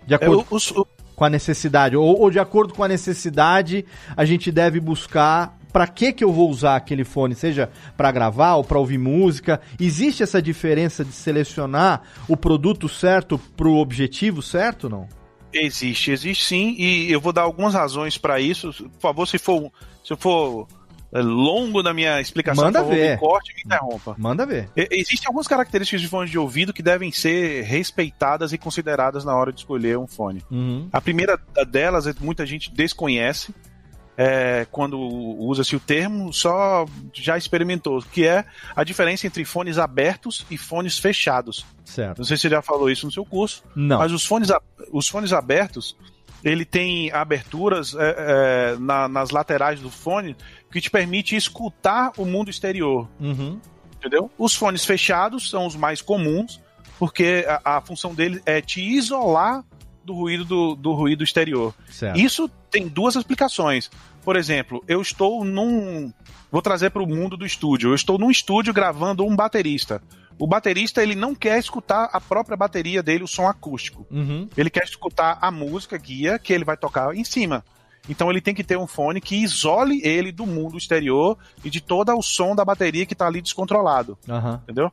[0.05, 0.87] De acordo é, o, o,
[1.17, 1.97] com a necessidade.
[1.97, 3.83] Ou, ou, de acordo com a necessidade,
[4.15, 8.55] a gente deve buscar para que que eu vou usar aquele fone, seja para gravar
[8.55, 9.59] ou para ouvir música.
[9.79, 15.09] Existe essa diferença de selecionar o produto certo para o objetivo certo, não?
[15.51, 18.71] Existe, existe sim, e eu vou dar algumas razões para isso.
[18.71, 19.71] Por favor, se for,
[20.03, 20.67] se for
[21.13, 23.11] longo na minha explicação, Manda favor, ver.
[23.11, 24.15] me corte e me interrompa.
[24.17, 24.69] Manda ver.
[24.75, 29.51] Existem algumas características de fones de ouvido que devem ser respeitadas e consideradas na hora
[29.51, 30.43] de escolher um fone.
[30.51, 30.89] Uhum.
[30.91, 33.53] A primeira delas, é muita gente desconhece,
[34.17, 38.43] é, quando usa-se o termo, só já experimentou, que é
[38.75, 41.63] a diferença entre fones abertos e fones fechados.
[41.85, 42.17] Certo.
[42.17, 43.99] Não sei se você já falou isso no seu curso, Não.
[43.99, 44.49] mas os fones,
[44.91, 45.95] os fones abertos,
[46.43, 48.15] ele tem aberturas é,
[48.73, 50.35] é, na, nas laterais do fone
[50.71, 53.07] que te permite escutar o mundo exterior.
[53.19, 53.59] Uhum.
[53.95, 54.29] Entendeu?
[54.37, 56.61] Os fones fechados são os mais comuns,
[56.99, 59.63] porque a, a função dele é te isolar
[60.03, 61.73] do ruído do, do ruído exterior.
[61.89, 62.17] Certo.
[62.17, 63.89] Isso tem duas explicações.
[64.23, 66.11] Por exemplo, eu estou num.
[66.51, 67.91] Vou trazer para o mundo do estúdio.
[67.91, 70.01] Eu estou num estúdio gravando um baterista.
[70.39, 74.05] O baterista ele não quer escutar a própria bateria dele, o som acústico.
[74.11, 74.47] Uhum.
[74.55, 77.65] Ele quer escutar a música guia que ele vai tocar em cima.
[78.09, 81.81] Então ele tem que ter um fone que isole ele do mundo exterior e de
[81.81, 84.17] todo o som da bateria que está ali descontrolado.
[84.27, 84.53] Uhum.
[84.63, 84.91] Entendeu?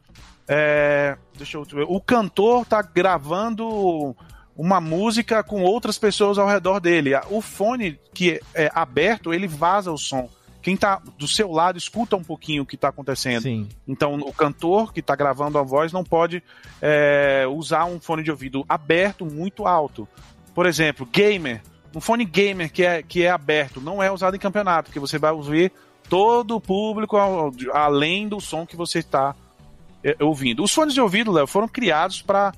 [0.48, 1.86] É, deixa eu ver.
[1.88, 4.14] O cantor está gravando
[4.56, 7.12] uma música com outras pessoas ao redor dele.
[7.30, 10.28] O fone que é aberto, ele vaza o som.
[10.62, 13.42] Quem está do seu lado escuta um pouquinho o que está acontecendo.
[13.42, 13.68] Sim.
[13.86, 16.42] Então, o cantor que está gravando a voz não pode
[16.80, 20.08] é, usar um fone de ouvido aberto muito alto.
[20.54, 21.60] Por exemplo, gamer
[21.94, 25.18] um fone gamer que é, que é aberto não é usado em campeonato, porque você
[25.18, 25.72] vai ouvir
[26.08, 27.16] todo o público
[27.72, 29.34] além do som que você está
[30.02, 30.62] é, ouvindo.
[30.62, 32.52] Os fones de ouvido, Léo, foram criados para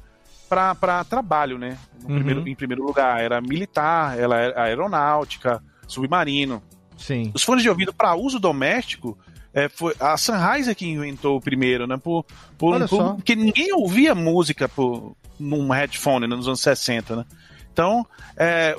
[0.48, 1.76] para trabalho, né?
[2.04, 2.14] Uhum.
[2.14, 6.62] Primeiro, em primeiro lugar, era militar, ela era aeronáutica, submarino.
[6.96, 7.32] Sim.
[7.34, 9.18] Os fones de ouvido para uso doméstico,
[9.52, 11.96] é, foi a Sennheiser que inventou o primeiro, né?
[11.96, 12.24] Por,
[12.56, 13.14] por, Olha só.
[13.14, 17.24] Porque ninguém ouvia música por, num headphone né, nos anos 60, né?
[17.72, 18.76] Então, é,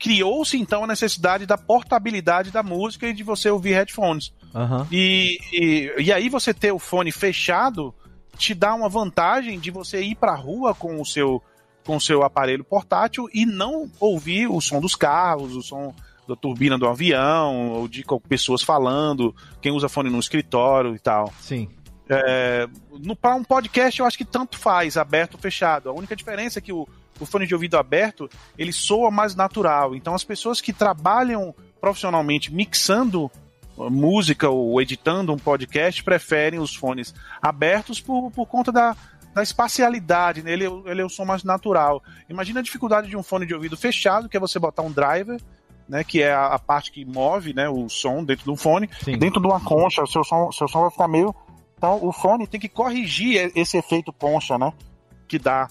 [0.00, 4.32] criou-se então a necessidade da portabilidade da música e de você ouvir headphones.
[4.54, 4.86] Uhum.
[4.90, 7.94] E, e, e aí você ter o fone fechado
[8.36, 11.42] te dá uma vantagem de você ir pra rua com o seu
[11.84, 15.94] com o seu aparelho portátil e não ouvir o som dos carros, o som
[16.28, 21.32] da turbina do avião, ou de pessoas falando, quem usa fone no escritório e tal.
[21.40, 21.68] Sim.
[22.08, 22.68] É,
[23.20, 25.88] para um podcast eu acho que tanto faz, aberto ou fechado.
[25.88, 26.86] A única diferença é que o,
[27.20, 29.94] o fone de ouvido aberto ele soa mais natural.
[29.94, 33.30] Então as pessoas que trabalham profissionalmente mixando
[33.76, 38.94] música ou editando um podcast preferem os fones abertos por, por conta da,
[39.34, 40.52] da espacialidade, né?
[40.52, 42.02] ele, ele é o som mais natural.
[42.28, 45.40] Imagina a dificuldade de um fone de ouvido fechado, que é você botar um driver,
[45.88, 49.18] né, que é a, a parte que move né, o som dentro do fone, Sim.
[49.18, 51.34] dentro de uma concha, o seu som, seu som vai ficar meio.
[51.76, 54.72] Então o fone tem que corrigir esse efeito concha, né?
[55.26, 55.68] Que dá,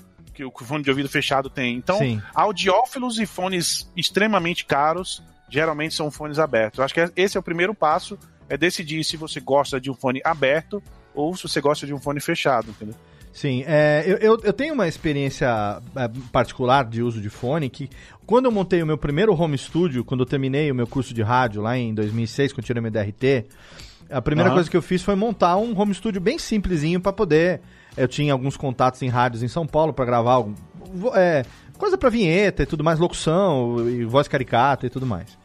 [0.51, 1.75] que o fone de ouvido fechado tem.
[1.75, 2.21] Então, Sim.
[2.33, 6.77] audiófilos e fones extremamente caros geralmente são fones abertos.
[6.77, 8.17] Eu acho que esse é o primeiro passo,
[8.47, 10.81] é decidir se você gosta de um fone aberto
[11.13, 12.95] ou se você gosta de um fone fechado, entendeu?
[13.31, 17.89] Sim, é, eu, eu, eu, tenho uma experiência é, particular de uso de fone que
[18.25, 21.21] quando eu montei o meu primeiro home studio, quando eu terminei o meu curso de
[21.21, 23.45] rádio lá em 2006, quando eu tirei meu DRT,
[24.09, 24.55] a primeira uhum.
[24.55, 27.61] coisa que eu fiz foi montar um home studio bem simplesinho para poder.
[27.97, 30.45] Eu tinha alguns contatos em rádios em São Paulo para gravar
[31.15, 31.43] é,
[31.77, 35.37] coisa para vinheta e tudo mais, locução e voz caricata e tudo mais.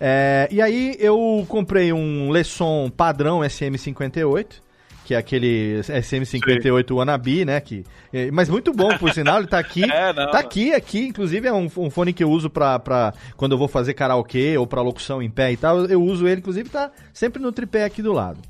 [0.00, 4.64] É, e aí eu comprei um Lesson padrão SM58
[5.04, 6.94] que é aquele SM58 Sim.
[6.94, 7.60] Wannabe, né?
[7.60, 9.84] Que, é, mas muito bom, por sinal, ele tá aqui.
[9.84, 13.12] é, não, tá aqui, aqui, inclusive é um, um, fone que eu uso pra, pra
[13.36, 16.40] quando eu vou fazer karaokê ou pra locução em pé e tal, eu uso ele,
[16.40, 18.40] inclusive tá sempre no tripé aqui do lado.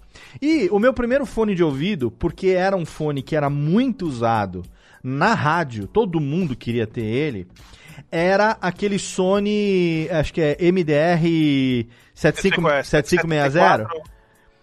[0.41, 4.63] E o meu primeiro fone de ouvido, porque era um fone que era muito usado
[5.03, 7.47] na rádio, todo mundo queria ter ele,
[8.11, 13.87] era aquele Sony, acho que é MDR 7560.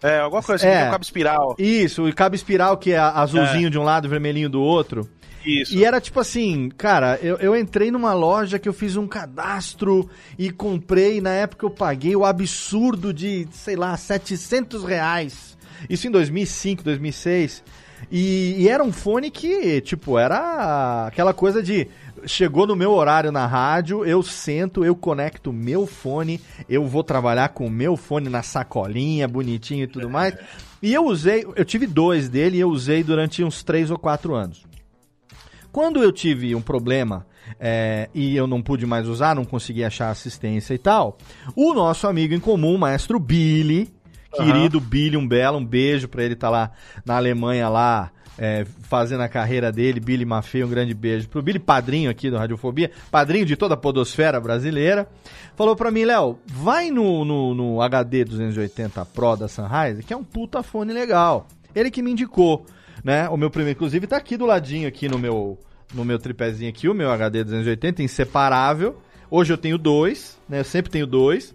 [0.02, 1.54] É, alguma coisa assim, é, um cabo espiral.
[1.58, 3.70] Isso, o cabo espiral que é azulzinho é.
[3.70, 5.08] de um lado e vermelhinho do outro.
[5.44, 5.74] Isso.
[5.74, 10.08] E era tipo assim, cara, eu, eu entrei numa loja que eu fiz um cadastro
[10.38, 15.51] e comprei, na época eu paguei o absurdo de, sei lá, 700 reais.
[15.88, 17.62] Isso em 2005, 2006.
[18.10, 21.88] E, e era um fone que, tipo, era aquela coisa de
[22.26, 27.50] chegou no meu horário na rádio, eu sento, eu conecto meu fone, eu vou trabalhar
[27.50, 30.34] com o meu fone na sacolinha, bonitinho e tudo mais.
[30.80, 34.34] E eu usei, eu tive dois dele e eu usei durante uns três ou quatro
[34.34, 34.64] anos.
[35.70, 37.26] Quando eu tive um problema
[37.58, 41.16] é, e eu não pude mais usar, não consegui achar assistência e tal,
[41.56, 43.90] o nosso amigo em comum, o maestro Billy,
[44.32, 44.84] querido uhum.
[44.84, 46.70] Billy, um belo, um beijo pra ele estar tá lá
[47.04, 51.58] na Alemanha lá é, fazendo a carreira dele, Billy Maffei, um grande beijo pro Billy,
[51.58, 55.08] padrinho aqui do Radiofobia, padrinho de toda a podosfera brasileira,
[55.54, 60.16] falou pra mim, Léo, vai no, no, no, HD 280 Pro da Sunrise, que é
[60.16, 61.46] um puta fone legal.
[61.74, 62.66] Ele que me indicou,
[63.02, 63.28] né?
[63.28, 65.58] O meu primeiro, inclusive, tá aqui do ladinho, aqui no meu,
[65.94, 69.00] no meu tripézinho aqui, o meu HD 280, inseparável.
[69.30, 70.60] Hoje eu tenho dois, né?
[70.60, 71.54] Eu sempre tenho dois.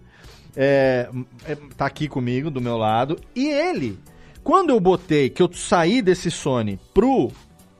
[0.59, 1.07] É,
[1.45, 3.19] é, tá aqui comigo, do meu lado.
[3.35, 3.99] E ele
[4.47, 7.29] quando eu botei, que eu saí desse Sony pro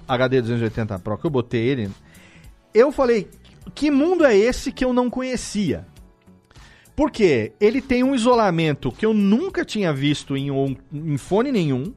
[0.05, 1.89] HD 280 Pro, que eu botei ele,
[2.73, 3.29] eu falei,
[3.73, 5.87] que mundo é esse que eu não conhecia?
[6.93, 11.93] Porque ele tem um isolamento que eu nunca tinha visto em, um, em fone nenhum,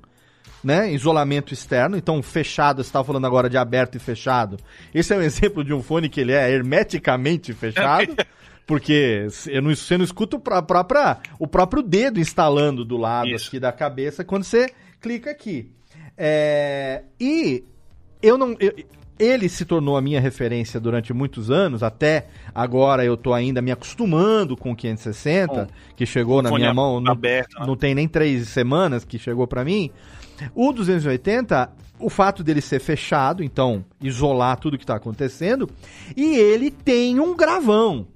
[0.63, 0.93] né?
[0.93, 4.57] Isolamento externo, então fechado, você estava falando agora de aberto e fechado.
[4.95, 8.15] Esse é um exemplo de um fone que ele é hermeticamente fechado.
[8.71, 13.49] Porque eu não, você não escuta o, própria, o próprio dedo instalando do lado Isso.
[13.49, 15.73] aqui da cabeça quando você clica aqui.
[16.17, 17.65] É, e
[18.23, 18.55] eu não.
[18.61, 18.73] Eu,
[19.19, 23.73] ele se tornou a minha referência durante muitos anos, até agora eu tô ainda me
[23.73, 25.67] acostumando com o 560, Bom,
[25.97, 27.67] que chegou na minha mão, aberto, não, né?
[27.67, 29.91] não tem nem três semanas que chegou para mim.
[30.55, 35.69] O 280, o fato dele ser fechado, então isolar tudo que está acontecendo,
[36.17, 38.07] e ele tem um gravão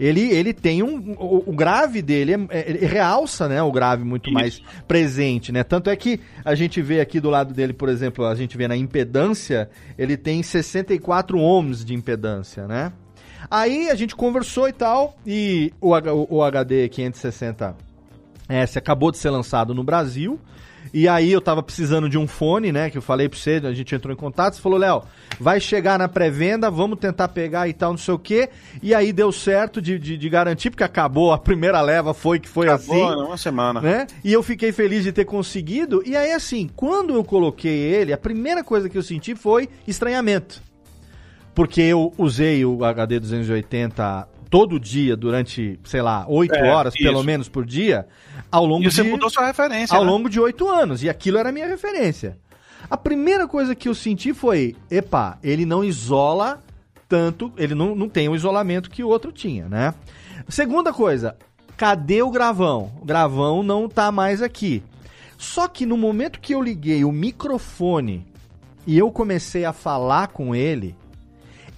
[0.00, 1.12] ele, ele tem um.
[1.18, 3.62] O, o grave dele é, é, realça, né?
[3.62, 4.34] O grave muito Isso.
[4.34, 5.62] mais presente, né?
[5.62, 8.66] Tanto é que a gente vê aqui do lado dele, por exemplo, a gente vê
[8.66, 12.94] na impedância, ele tem 64 ohms de impedância, né?
[13.50, 17.74] Aí a gente conversou e tal, e o, o, o HD 560S
[18.76, 20.40] acabou de ser lançado no Brasil.
[20.92, 22.90] E aí eu tava precisando de um fone, né?
[22.90, 25.02] Que eu falei pra você, a gente entrou em contato, você falou, Léo,
[25.38, 28.48] vai chegar na pré-venda, vamos tentar pegar e tal, não sei o quê.
[28.82, 32.48] E aí deu certo de, de, de garantir, porque acabou, a primeira leva foi que
[32.48, 33.22] foi acabou, assim.
[33.22, 33.80] uma semana.
[33.80, 34.06] Né?
[34.24, 36.02] E eu fiquei feliz de ter conseguido.
[36.04, 40.62] E aí, assim, quando eu coloquei ele, a primeira coisa que eu senti foi estranhamento.
[41.54, 47.04] Porque eu usei o HD 280 todo dia durante, sei lá, oito é, horas isso.
[47.04, 48.06] pelo menos por dia,
[48.50, 49.08] ao longo e você de.
[49.08, 49.96] mudou sua referência.
[49.96, 50.10] Ao né?
[50.10, 51.04] longo de oito anos.
[51.04, 52.36] E aquilo era a minha referência.
[52.90, 56.60] A primeira coisa que eu senti foi: epa, ele não isola
[57.08, 59.94] tanto, ele não, não tem o isolamento que o outro tinha, né?
[60.48, 61.36] Segunda coisa,
[61.76, 62.92] cadê o gravão?
[63.00, 64.82] O gravão não tá mais aqui.
[65.38, 68.26] Só que no momento que eu liguei o microfone
[68.86, 70.94] e eu comecei a falar com ele,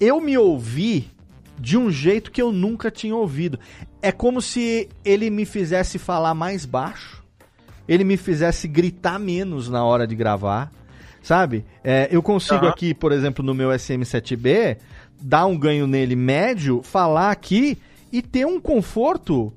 [0.01, 1.11] eu me ouvi
[1.59, 3.59] de um jeito que eu nunca tinha ouvido.
[4.01, 7.23] É como se ele me fizesse falar mais baixo,
[7.87, 10.73] ele me fizesse gritar menos na hora de gravar,
[11.23, 11.65] sabe?
[11.85, 12.71] É, eu consigo uhum.
[12.71, 14.79] aqui, por exemplo, no meu SM7B,
[15.21, 17.79] dar um ganho nele médio, falar aqui
[18.11, 19.53] e ter um conforto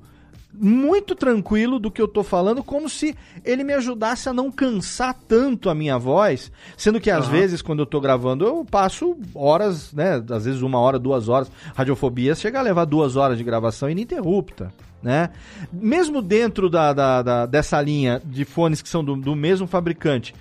[0.58, 5.14] muito tranquilo do que eu tô falando, como se ele me ajudasse a não cansar
[5.28, 7.32] tanto a minha voz, sendo que às uhum.
[7.32, 11.50] vezes quando eu tô gravando eu passo horas, né, às vezes uma hora, duas horas,
[11.74, 15.30] radiofobia chega a levar duas horas de gravação ininterrupta, né?
[15.72, 20.34] Mesmo dentro da, da, da dessa linha de fones que são do, do mesmo fabricante,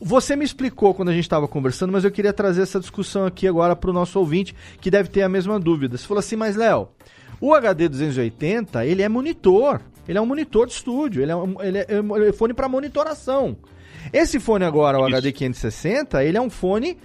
[0.00, 3.46] você me explicou quando a gente estava conversando, mas eu queria trazer essa discussão aqui
[3.46, 5.96] agora para o nosso ouvinte, que deve ter a mesma dúvida.
[5.96, 6.88] Você falou assim, mas Léo,
[7.42, 9.80] o HD 280, ele é monitor.
[10.06, 11.20] Ele é um monitor de estúdio.
[11.20, 13.56] Ele é, um, ele é, é, é fone para monitoração.
[14.12, 15.16] Esse fone agora, o Isso.
[15.16, 16.96] HD 560, ele é um fone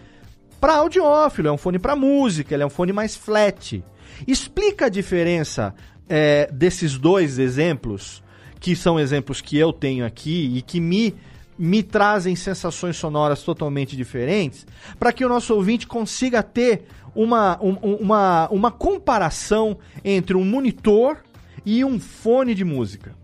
[0.61, 3.83] para audiófilo, é um fone para música, ele é um fone mais flat.
[4.27, 5.73] Explica a diferença
[6.07, 8.23] é, desses dois exemplos,
[8.59, 11.15] que são exemplos que eu tenho aqui e que me,
[11.57, 14.67] me trazem sensações sonoras totalmente diferentes,
[14.99, 16.85] para que o nosso ouvinte consiga ter
[17.17, 21.17] uma, um, uma, uma comparação entre um monitor
[21.65, 23.15] e um fone de música.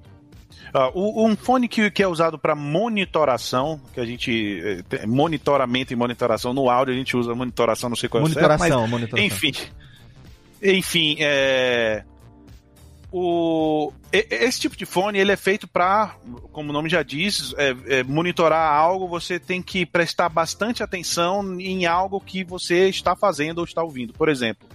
[0.73, 4.83] Uh, um fone que, que é usado para monitoração, que a gente.
[4.89, 6.51] Eh, monitoramento e monitoração.
[6.51, 9.23] No áudio a gente usa monitoração, não sei qual é certo, mas, monitoração.
[9.23, 9.51] Enfim.
[10.63, 12.03] Enfim, é,
[13.15, 16.15] o, esse tipo de fone ele é feito para,
[16.51, 19.07] como o nome já diz, é, é, monitorar algo.
[19.07, 24.13] Você tem que prestar bastante atenção em algo que você está fazendo ou está ouvindo.
[24.13, 24.67] Por exemplo,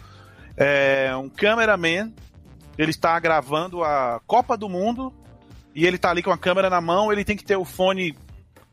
[0.57, 2.12] é, um cameraman
[2.78, 5.12] ele está gravando a Copa do Mundo
[5.74, 7.12] e ele está ali com a câmera na mão.
[7.12, 8.16] Ele tem que ter o fone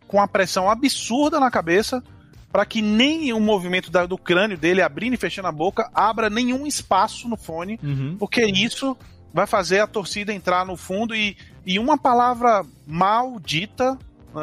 [0.08, 2.04] com a pressão absurda na cabeça
[2.52, 6.30] para que nem o movimento da, do crânio dele abrindo e fechando a boca abra
[6.30, 8.16] nenhum espaço no fone, uhum.
[8.20, 8.96] porque isso
[9.36, 14.00] vai fazer a torcida entrar no fundo e, e uma palavra maldita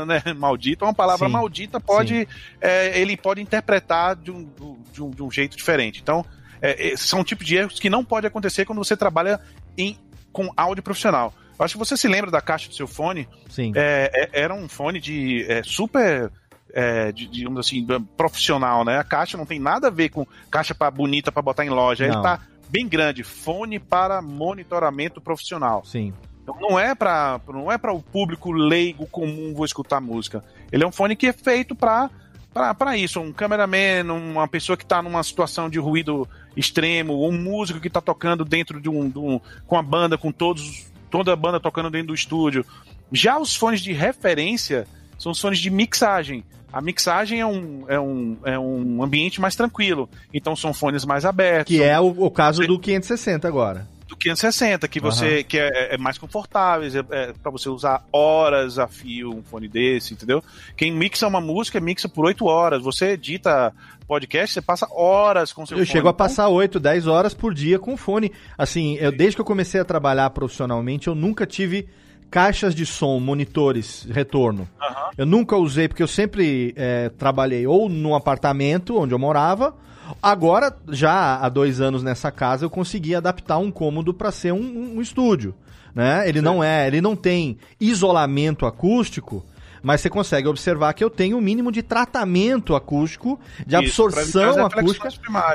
[0.06, 2.28] né, maldita, uma palavra sim, maldita pode
[2.60, 4.46] é, ele pode interpretar de um,
[4.92, 6.00] de um, de um jeito diferente.
[6.02, 6.24] Então,
[6.60, 9.40] é, é, são tipos de erros que não pode acontecer quando você trabalha
[9.78, 9.96] em,
[10.30, 11.32] com áudio profissional.
[11.58, 13.26] Eu acho que você se lembra da caixa do seu fone.
[13.48, 13.72] Sim.
[13.74, 16.30] É, é era um fone de é, super.
[16.74, 17.86] É, de, digamos assim,
[18.16, 18.98] profissional, né?
[18.98, 22.06] A caixa não tem nada a ver com caixa para bonita para botar em loja.
[22.06, 22.14] Não.
[22.14, 22.40] Ele tá
[22.72, 25.84] bem grande, fone para monitoramento profissional.
[25.84, 26.14] Sim.
[26.42, 30.42] Então não é para não é para o público leigo comum vou escutar música.
[30.72, 32.10] Ele é um fone que é feito para
[32.52, 37.80] para isso, um cameraman, uma pessoa que está numa situação de ruído extremo, um músico
[37.80, 41.36] que está tocando dentro de um, de um, com a banda, com todos toda a
[41.36, 42.64] banda tocando dentro do estúdio.
[43.10, 44.86] Já os fones de referência
[45.22, 46.42] são os fones de mixagem.
[46.72, 50.08] A mixagem é um, é um, é um ambiente mais tranquilo.
[50.34, 51.72] Então são fones mais abertos.
[51.72, 53.86] Que é o, o caso do 560 agora.
[54.08, 55.44] Do 560, que você uhum.
[55.44, 59.68] que é, é, mais confortáveis, é, é para você usar horas a fio um fone
[59.68, 60.42] desse, entendeu?
[60.76, 62.82] Quem mixa uma música, mixa por 8 horas.
[62.82, 63.72] Você edita
[64.08, 65.88] podcast, você passa horas com seu eu fone.
[65.88, 68.32] Eu chego a passar 8, 10 horas por dia com fone.
[68.58, 71.88] Assim, eu, desde que eu comecei a trabalhar profissionalmente, eu nunca tive
[72.32, 74.66] caixas de som, monitores, retorno.
[74.80, 75.10] Uhum.
[75.18, 79.76] Eu nunca usei, porque eu sempre é, trabalhei ou num apartamento onde eu morava.
[80.20, 84.94] Agora, já há dois anos nessa casa, eu consegui adaptar um cômodo para ser um,
[84.96, 85.54] um, estúdio.
[85.94, 86.26] Né?
[86.26, 89.44] Ele não é, ele não tem isolamento acústico,
[89.82, 94.04] mas você consegue observar que eu tenho o um mínimo de tratamento acústico, de Isso,
[94.04, 95.08] absorção acústica.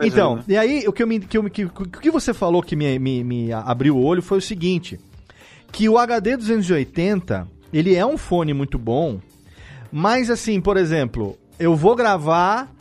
[0.04, 0.44] Então, né?
[0.48, 3.24] e aí o que, eu me, que, eu, que, que você falou que me, me,
[3.24, 5.00] me abriu o olho foi o seguinte:
[5.72, 9.20] que o HD 280, ele é um fone muito bom,
[9.92, 12.72] mas assim, por exemplo, eu vou gravar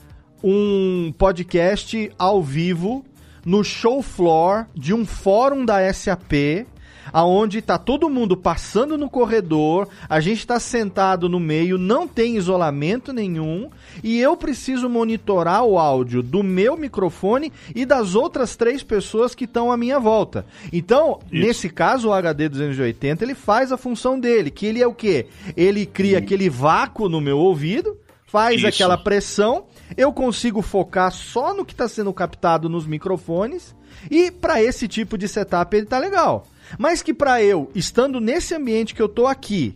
[0.42, 3.04] um podcast ao vivo
[3.44, 6.66] no show floor de um fórum da SAP
[7.12, 12.36] aonde tá todo mundo passando no corredor, a gente está sentado no meio, não tem
[12.36, 13.70] isolamento nenhum,
[14.02, 19.44] e eu preciso monitorar o áudio do meu microfone e das outras três pessoas que
[19.44, 20.46] estão à minha volta.
[20.72, 21.46] Então, Isso.
[21.46, 25.26] nesse caso, o HD 280, ele faz a função dele, que ele é o quê?
[25.56, 27.96] Ele cria aquele vácuo no meu ouvido,
[28.26, 28.66] faz Isso.
[28.66, 29.64] aquela pressão,
[29.96, 33.74] eu consigo focar só no que está sendo captado nos microfones
[34.10, 36.46] e para esse tipo de setup ele tá legal.
[36.78, 39.74] Mas que para eu, estando nesse ambiente que eu tô aqui,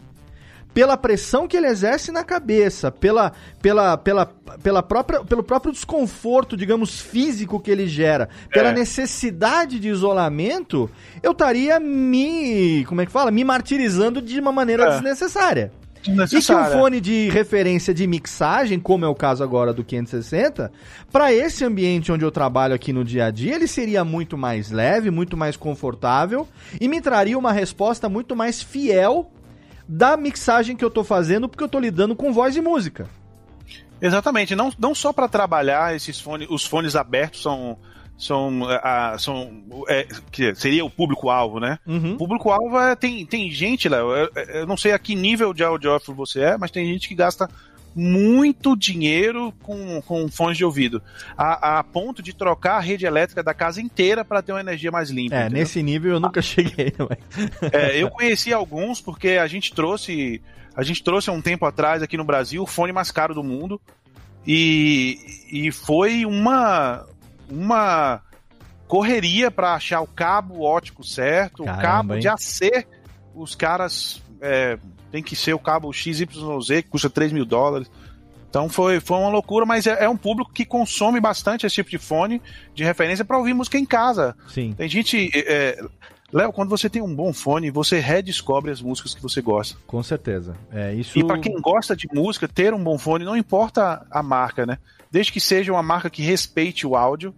[0.72, 4.26] pela pressão que ele exerce na cabeça, pela, pela, pela,
[4.62, 8.72] pela própria, pelo próprio desconforto, digamos, físico que ele gera, pela É.
[8.72, 10.88] necessidade de isolamento,
[11.22, 13.30] eu estaria me, como é que fala?
[13.32, 14.90] Me martirizando de uma maneira É.
[14.90, 15.72] desnecessária.
[16.00, 16.78] E que um Desnecessária.
[16.78, 20.72] fone de referência de mixagem, como é o caso agora do 560,
[21.12, 24.70] para esse ambiente onde eu trabalho aqui no dia a dia, ele seria muito mais
[24.70, 26.48] leve, muito mais confortável
[26.80, 29.30] e me traria uma resposta muito mais fiel
[29.86, 33.08] da mixagem que eu tô fazendo, porque eu tô lidando com voz e música.
[34.00, 37.76] Exatamente, não, não só para trabalhar esses fones, os fones abertos são
[38.20, 39.50] são, ah, são
[39.88, 41.78] é, que seria o público-alvo, né?
[41.86, 42.12] Uhum.
[42.12, 45.64] O público-alvo é, tem, tem gente, Léo, eu, eu não sei a que nível de
[45.64, 47.48] audiófilo você é, mas tem gente que gasta
[47.96, 51.02] muito dinheiro com, com fones de ouvido,
[51.36, 54.90] a, a ponto de trocar a rede elétrica da casa inteira para ter uma energia
[54.90, 55.34] mais limpa.
[55.34, 55.58] É, entendeu?
[55.58, 57.72] nesse nível eu nunca cheguei, mas...
[57.72, 60.42] É, eu conheci alguns porque a gente trouxe
[60.76, 63.42] a gente trouxe há um tempo atrás aqui no Brasil o fone mais caro do
[63.42, 63.80] mundo
[64.46, 65.18] e,
[65.50, 67.06] e foi uma
[67.50, 68.22] uma
[68.86, 72.20] correria para achar o cabo ótico certo, Caramba, o cabo hein?
[72.20, 72.86] de AC,
[73.34, 74.78] os caras é,
[75.12, 76.26] tem que ser o cabo XYZ
[76.66, 77.90] que custa 3 mil dólares.
[78.48, 81.88] Então foi, foi uma loucura, mas é, é um público que consome bastante esse tipo
[81.88, 82.42] de fone
[82.74, 84.36] de referência para ouvir música em casa.
[84.48, 84.72] Sim.
[84.72, 85.30] Tem gente.
[85.34, 85.80] é,
[86.32, 89.76] Léo, quando você tem um bom fone, você redescobre as músicas que você gosta.
[89.86, 90.56] Com certeza.
[90.72, 91.18] É, isso...
[91.18, 94.78] E para quem gosta de música, ter um bom fone, não importa a marca, né?
[95.10, 97.34] Desde que seja uma marca que respeite o áudio,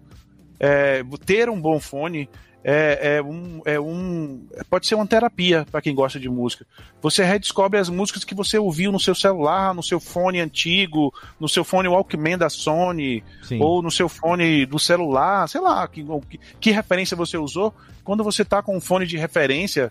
[0.60, 2.28] é, ter um bom fone
[2.64, 4.46] é, é um, é um.
[4.70, 6.64] Pode ser uma terapia para quem gosta de música.
[7.00, 11.48] Você redescobre as músicas que você ouviu no seu celular, no seu fone antigo, no
[11.48, 13.60] seu fone Walkman da Sony, Sim.
[13.60, 16.04] ou no seu fone do celular, sei lá, que,
[16.60, 17.74] que, referência você usou.
[18.04, 19.90] Quando você tá com um fone de referência,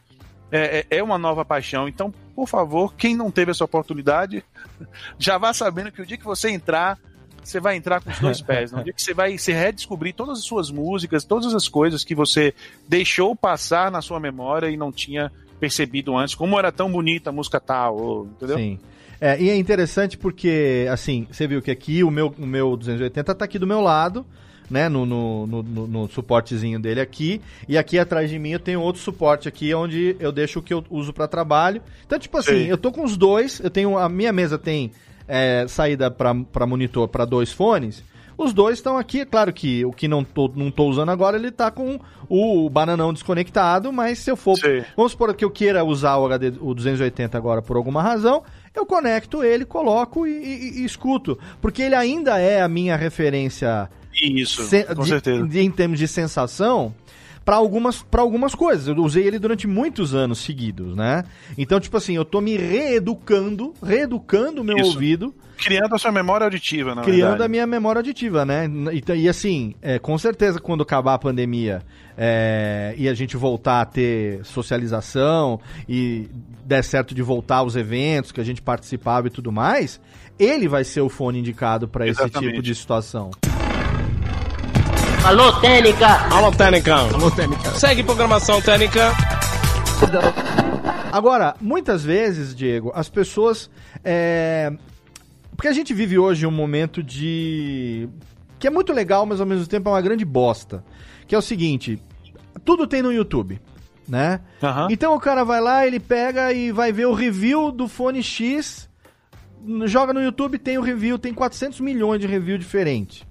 [0.50, 1.90] é, é é uma nova paixão.
[1.90, 4.44] Então, por favor, quem não teve essa oportunidade,
[5.20, 6.98] já vá sabendo que o dia que você entrar,
[7.44, 8.72] você vai entrar com os dois pés.
[8.72, 12.14] No dia que você vai se redescobrir todas as suas músicas, todas as coisas que
[12.16, 12.54] você
[12.88, 17.34] deixou passar na sua memória e não tinha percebido antes, como era tão bonita a
[17.34, 18.58] música tal, ou- entendeu?
[18.58, 18.80] Sim.
[19.20, 23.36] É, e é interessante porque, assim, você viu que aqui o meu, o meu 280
[23.36, 24.26] tá aqui do meu lado,
[24.68, 24.90] né?
[24.90, 27.40] No, no, no, no- no suportezinho dele aqui.
[27.70, 30.74] E aqui atrás de mim eu tenho outro suporte aqui, onde eu deixo o que
[30.74, 31.80] eu uso para trabalho.
[32.08, 32.66] Então, tipo assim, Sim.
[32.66, 33.60] eu tô com os dois.
[33.60, 33.96] Eu tenho.
[33.98, 34.92] A minha mesa tem
[35.32, 38.04] é, saída para monitor para dois fones.
[38.38, 41.38] Os dois estão aqui, é claro que o que não tô, não tô usando agora,
[41.38, 44.84] ele tá com o bananão desconectado, mas se eu for Sim.
[44.98, 48.42] Vamos supor que eu queira usar o HD, o 280 agora por alguma razão,
[48.74, 51.38] eu conecto ele, coloco e, e- e escuto.
[51.62, 55.48] Porque ele ainda é a minha referência Isso, se- com de- certeza.
[55.48, 56.94] de- em termos de sensação
[57.44, 58.88] para algumas, pra algumas coisas.
[58.88, 61.24] Eu usei ele durante muitos anos seguidos, né?
[61.58, 64.92] Então, tipo assim, eu tô me reeducando, reeducando o meu Isso.
[64.92, 67.44] ouvido Criando a sua memória auditiva, na criando verdade.
[67.44, 68.68] a minha memória auditiva, né?
[68.92, 71.84] E, e assim, é, com certeza, quando acabar a pandemia
[72.18, 76.28] é, e a gente voltar a ter socialização e
[76.66, 80.02] der certo de voltar aos eventos que a gente participava e tudo mais,
[80.40, 83.30] ele vai ser o fone indicado para esse tipo de situação.
[85.24, 86.08] Alô, Técnica!
[86.34, 86.96] Alô, Técnica.
[86.96, 87.70] Alô, Técnica.
[87.76, 89.12] Segue programação Técnica.
[91.12, 93.70] Agora, muitas vezes, Diego, as pessoas.
[94.04, 94.72] é,
[95.56, 98.10] Porque a gente vive hoje um momento de.
[98.60, 100.84] que é muito legal, mas ao mesmo tempo é uma grande bosta.
[101.28, 102.02] Que é o seguinte:
[102.66, 103.62] tudo tem no YouTube,
[104.08, 104.42] né?
[104.62, 104.88] Aham.
[104.90, 108.90] Então o cara vai lá, ele pega e vai ver o review do fone X,
[109.86, 113.24] joga no YouTube, tem o review, tem 400 milhões de review diferentes.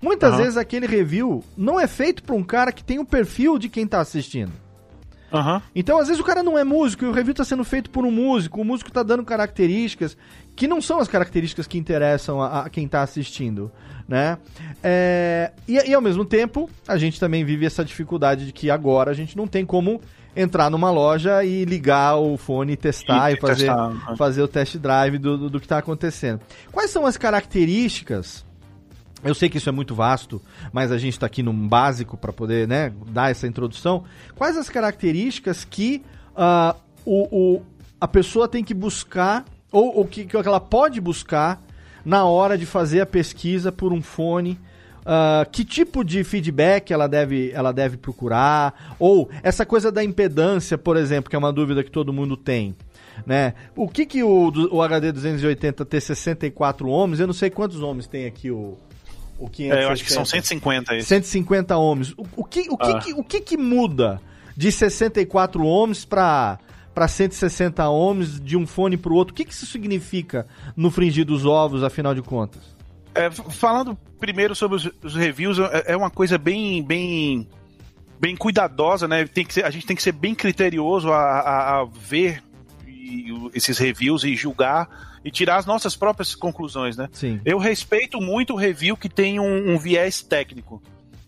[0.00, 0.42] Muitas Aham.
[0.42, 3.86] vezes aquele review não é feito para um cara que tem o perfil de quem
[3.86, 4.52] tá assistindo.
[5.32, 5.60] Aham.
[5.74, 8.04] Então, às vezes, o cara não é músico e o review está sendo feito por
[8.04, 10.16] um músico, o músico está dando características
[10.54, 13.70] que não são as características que interessam a, a quem está assistindo,
[14.08, 14.38] né?
[14.82, 19.10] É, e, e, ao mesmo tempo, a gente também vive essa dificuldade de que agora
[19.10, 20.00] a gente não tem como
[20.34, 24.48] entrar numa loja e ligar o fone e testar e, E fazer, testar, fazer o
[24.48, 26.40] test drive do, do, do que está acontecendo.
[26.70, 28.45] Quais são as características
[29.26, 30.40] eu sei que isso é muito vasto,
[30.72, 34.04] mas a gente está aqui num básico para poder né, dar essa introdução.
[34.34, 36.02] Quais as características que
[36.36, 36.74] ah,
[37.04, 37.62] o, o-
[38.00, 41.60] a pessoa tem que buscar, ou, ou que, que ela pode buscar
[42.04, 44.58] na hora de fazer a pesquisa por um fone?
[45.04, 48.96] Ah, que tipo de feedback ela deve, ela deve procurar?
[48.98, 52.74] Ou essa coisa da impedância, por exemplo, que é uma dúvida que todo mundo tem.
[53.24, 53.54] né?
[53.76, 58.06] O que que o, o HD 280 ter 64 ohms, eu não sei quantos ohms
[58.08, 58.76] tem aqui o,
[59.38, 59.74] o 560.
[59.74, 61.02] É, eu acho que são 150 aí.
[61.02, 62.12] 150 ohms.
[62.16, 62.98] O, o, que, o, ah.
[63.00, 64.20] que, o que que muda
[64.56, 66.58] de 64 ohms para
[66.96, 69.34] para 160 ohms de um fone para o outro.
[69.34, 72.62] O que, que isso significa no fringir dos ovos, afinal de contas?
[73.14, 77.46] É, falando primeiro sobre os, os reviews, é, é, uma coisa bem, bem,
[78.18, 79.26] bem cuidadosa, né?
[79.26, 82.42] Tem que ser, a gente tem que ser bem criterioso a, a, a ver
[83.52, 87.08] esses reviews e julgar e tirar as nossas próprias conclusões, né?
[87.10, 87.40] Sim.
[87.44, 90.80] Eu respeito muito o review que tem um, um viés técnico.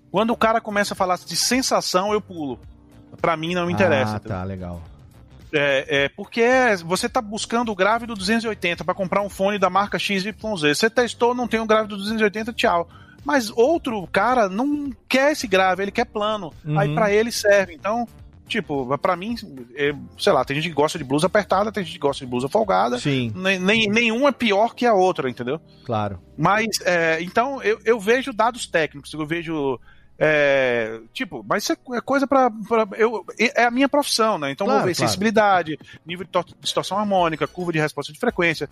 [0.08, 2.60] Quando o cara começa a falar de sensação, eu pulo.
[3.20, 4.14] Para mim não me interessa.
[4.14, 4.80] Ah, tá, legal.
[5.52, 6.46] É, é, porque
[6.84, 10.32] você está buscando o grave do 280 para comprar um fone da marca XYZ.
[10.40, 12.88] Você testou, não tem um grave do 280, tchau.
[13.24, 16.54] Mas outro cara não quer esse grave, ele quer plano.
[16.64, 16.78] Uhum.
[16.78, 17.74] Aí para ele serve.
[17.74, 18.06] Então,
[18.48, 19.36] tipo, para mim,
[19.76, 22.30] é, sei lá, tem gente que gosta de blusa apertada, tem gente que gosta de
[22.30, 22.98] blusa folgada.
[22.98, 23.32] Sim.
[23.34, 25.60] Nem, nem, nenhum é pior que a outra, entendeu?
[25.84, 26.20] Claro.
[26.36, 29.78] Mas, é, então, eu, eu vejo dados técnicos, eu vejo
[30.20, 32.50] é, tipo, mas isso é, coisa para
[32.96, 34.50] eu é a minha profissão, né?
[34.50, 35.08] Então claro, vou ver claro.
[35.08, 38.68] sensibilidade, nível de distorção harmônica, curva de resposta de frequência.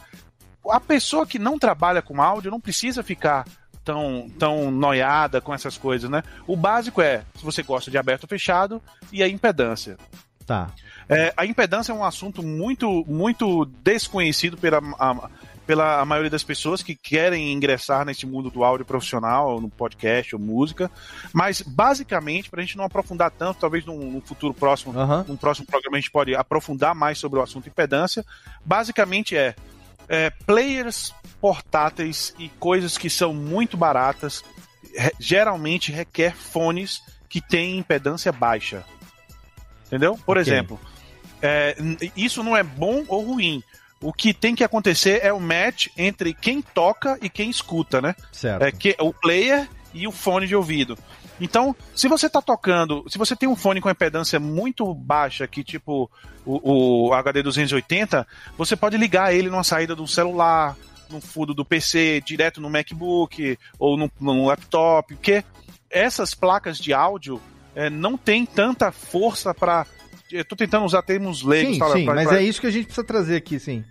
[0.68, 3.46] A pessoa que não trabalha com áudio não precisa ficar
[3.86, 6.24] tão, tão noiada com essas coisas, né?
[6.44, 8.82] O básico é se você gosta de aberto ou fechado
[9.12, 9.96] e a impedância.
[10.44, 10.70] Tá.
[11.08, 15.30] É, a impedância é um assunto muito, muito desconhecido pela, a,
[15.64, 20.40] pela maioria das pessoas que querem ingressar nesse mundo do áudio profissional, no podcast ou
[20.40, 20.90] música.
[21.32, 25.24] Mas, basicamente, para a gente não aprofundar tanto, talvez num, num futuro próximo, uhum.
[25.28, 28.24] num próximo programa a gente pode aprofundar mais sobre o assunto impedância.
[28.64, 29.54] Basicamente é,
[30.08, 34.44] é players portáteis e coisas que são muito baratas
[34.96, 38.84] re, geralmente requer fones que têm impedância baixa.
[39.86, 40.18] Entendeu?
[40.24, 40.52] Por okay.
[40.52, 40.80] exemplo,
[41.42, 41.76] é,
[42.16, 43.62] isso não é bom ou ruim
[44.00, 48.14] o que tem que acontecer é o match entre quem toca e quem escuta, né?
[48.30, 48.62] Certo.
[48.62, 50.98] É que, o player e o fone de ouvido.
[51.40, 55.62] Então, se você está tocando, se você tem um fone com impedância muito baixa, que
[55.62, 56.10] tipo
[56.44, 58.26] o, o HD 280,
[58.56, 60.76] você pode ligar ele numa saída do celular,
[61.10, 65.44] no fundo do PC, direto no MacBook ou no, no laptop, porque
[65.90, 67.40] essas placas de áudio
[67.74, 69.86] é, não tem tanta força para
[70.32, 71.76] eu tô tentando usar termos leigos.
[71.76, 72.40] Sim, sim, pra, mas pra...
[72.40, 73.84] é isso que a gente precisa trazer aqui, sim.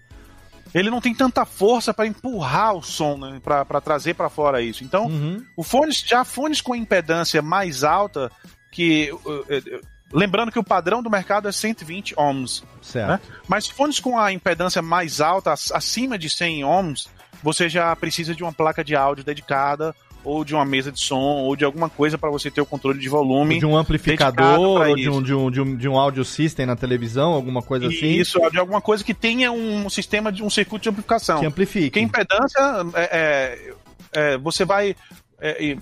[0.75, 4.83] Ele não tem tanta força para empurrar o som, né, para trazer para fora isso.
[4.83, 5.41] Então, uhum.
[5.55, 8.29] o fones, já fones com impedância mais alta,
[8.73, 13.07] que uh, uh, uh, lembrando que o padrão do mercado é 120 ohms, certo.
[13.07, 13.19] Né?
[13.47, 17.07] Mas fones com a impedância mais alta, acima de 100 ohms,
[17.41, 19.95] você já precisa de uma placa de áudio dedicada
[20.25, 22.99] ou de uma mesa de som, ou de alguma coisa para você ter o controle
[22.99, 23.59] de volume.
[23.59, 26.75] De um amplificador, ou de um, de, um, de, um, de um audio system na
[26.75, 28.07] televisão, alguma coisa assim.
[28.07, 31.39] Isso, de alguma coisa que tenha um sistema de um circuito de amplificação.
[31.39, 31.91] Que amplifique.
[31.91, 32.59] Porque impedância,
[32.95, 33.73] é, é,
[34.11, 34.95] é, você vai
[35.39, 35.77] é,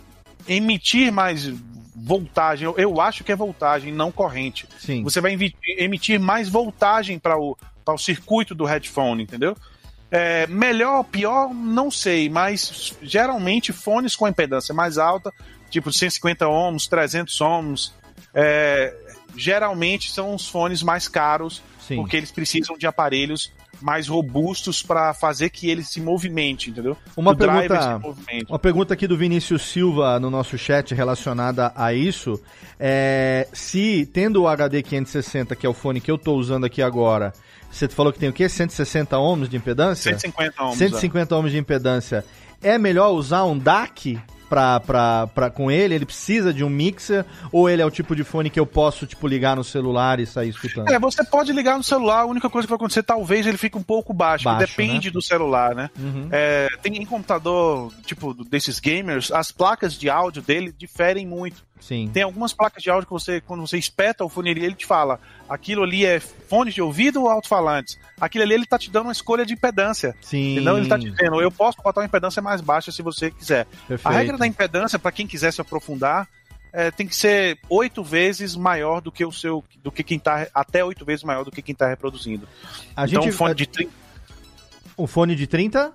[0.47, 1.51] emitir mais
[1.95, 4.67] voltagem, eu, eu, acho que é voltagem, não corrente.
[4.77, 5.03] Sim.
[5.03, 5.37] Você vai
[5.77, 9.55] emitir mais voltagem para o, o circuito do headphone, entendeu?
[10.15, 15.33] É, melhor ou pior, não sei, mas geralmente fones com impedância mais alta,
[15.71, 17.93] tipo 150 ohms, 300 ohms,
[18.31, 18.95] é,
[19.35, 21.95] geralmente são os fones mais caros, Sim.
[21.95, 23.51] porque eles precisam de aparelhos
[23.83, 26.95] mais robustos para fazer que ele se movimente, entendeu?
[27.17, 28.01] Uma pergunta,
[28.47, 32.41] uma pergunta aqui do Vinícius Silva no nosso chat relacionada a isso
[32.79, 36.81] é se tendo o HD 560, que é o fone que eu estou usando aqui
[36.81, 37.33] agora,
[37.69, 38.47] você falou que tem o quê?
[38.47, 40.11] 160 ohms de impedância?
[40.11, 40.77] 150 ohms.
[40.77, 41.37] 150 é.
[41.37, 42.25] ohms de impedância.
[42.61, 44.17] É melhor usar um DAC
[44.53, 45.95] pra, pra, pra, com ele?
[45.95, 47.25] Ele precisa de um mixer?
[47.51, 50.27] Ou ele é o tipo de fone que eu posso, tipo, ligar no celular e
[50.27, 50.89] sair escutando?
[50.89, 53.77] É, você pode ligar no celular, a única coisa que vai acontecer, talvez ele fique
[53.77, 54.43] um pouco baixo.
[54.43, 55.11] baixo depende né?
[55.13, 55.89] do celular, né?
[55.97, 56.27] Uhum.
[56.31, 61.63] É, tem em computador, tipo, desses gamers, as placas de áudio dele diferem muito.
[61.83, 62.09] Sim.
[62.13, 65.19] Tem algumas placas de áudio que você, quando você espeta o fone, ele te fala:
[65.49, 67.99] aquilo ali é fone de ouvido ou alto-falantes?
[68.21, 70.15] Aquilo ali ele tá te dando uma escolha de impedância.
[70.21, 70.61] Sim.
[70.61, 73.65] Não, ele tá te dizendo: eu posso botar uma impedância mais baixa se você quiser.
[73.85, 74.07] Perfeito.
[74.07, 76.25] A regra da impedância, para quem quiser se aprofundar,
[76.71, 79.61] é, tem que ser oito vezes maior do que o seu.
[79.83, 80.47] do que quem tá.
[80.53, 82.47] até oito vezes maior do que quem tá reproduzindo.
[82.95, 83.91] A então, gente, um fone de 30.
[84.97, 85.93] Um fone de 30?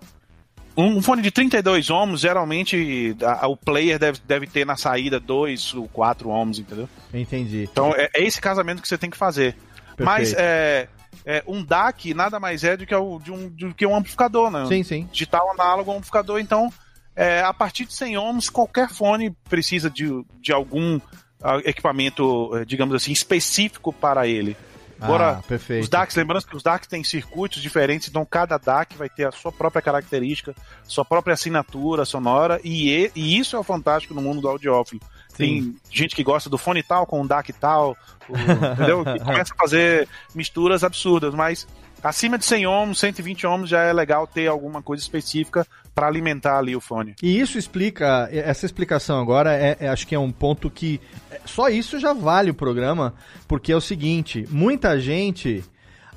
[0.80, 5.18] Um fone de 32 ohms, geralmente a, a, o player deve, deve ter na saída
[5.18, 6.88] 2 ou 4 ohms, entendeu?
[7.12, 7.68] Entendi.
[7.70, 9.56] Então é, é, esse casamento que você tem que fazer.
[9.96, 10.04] Perfeito.
[10.04, 10.88] Mas é,
[11.26, 14.50] é, um DAC nada mais é do que, o, de um, do que um amplificador,
[14.52, 14.66] né?
[14.66, 15.08] Sim, sim.
[15.10, 16.38] Digital análogo amplificador.
[16.38, 16.72] Então,
[17.16, 20.08] é, a partir de 100 ohms, qualquer fone precisa de,
[20.40, 21.00] de algum
[21.42, 24.56] uh, equipamento, eh, digamos assim, específico para ele.
[25.00, 29.08] Agora, ah, os DACs, lembrando que os DACs têm circuitos diferentes, então cada DAC vai
[29.08, 34.12] ter a sua própria característica, sua própria assinatura sonora, e, e isso é o fantástico
[34.12, 35.00] no mundo do audiófilo.
[35.36, 37.96] Tem gente que gosta do fone tal com o DAC tal,
[38.28, 39.04] o, entendeu?
[39.04, 41.66] Que começa a fazer misturas absurdas, mas
[42.02, 45.64] acima de 100 ohms, 120 ohms já é legal ter alguma coisa específica
[45.98, 47.16] para alimentar ali o fone.
[47.20, 51.00] E isso explica, essa explicação agora é, é, acho que é um ponto que
[51.44, 53.14] só isso já vale o programa,
[53.48, 55.64] porque é o seguinte, muita gente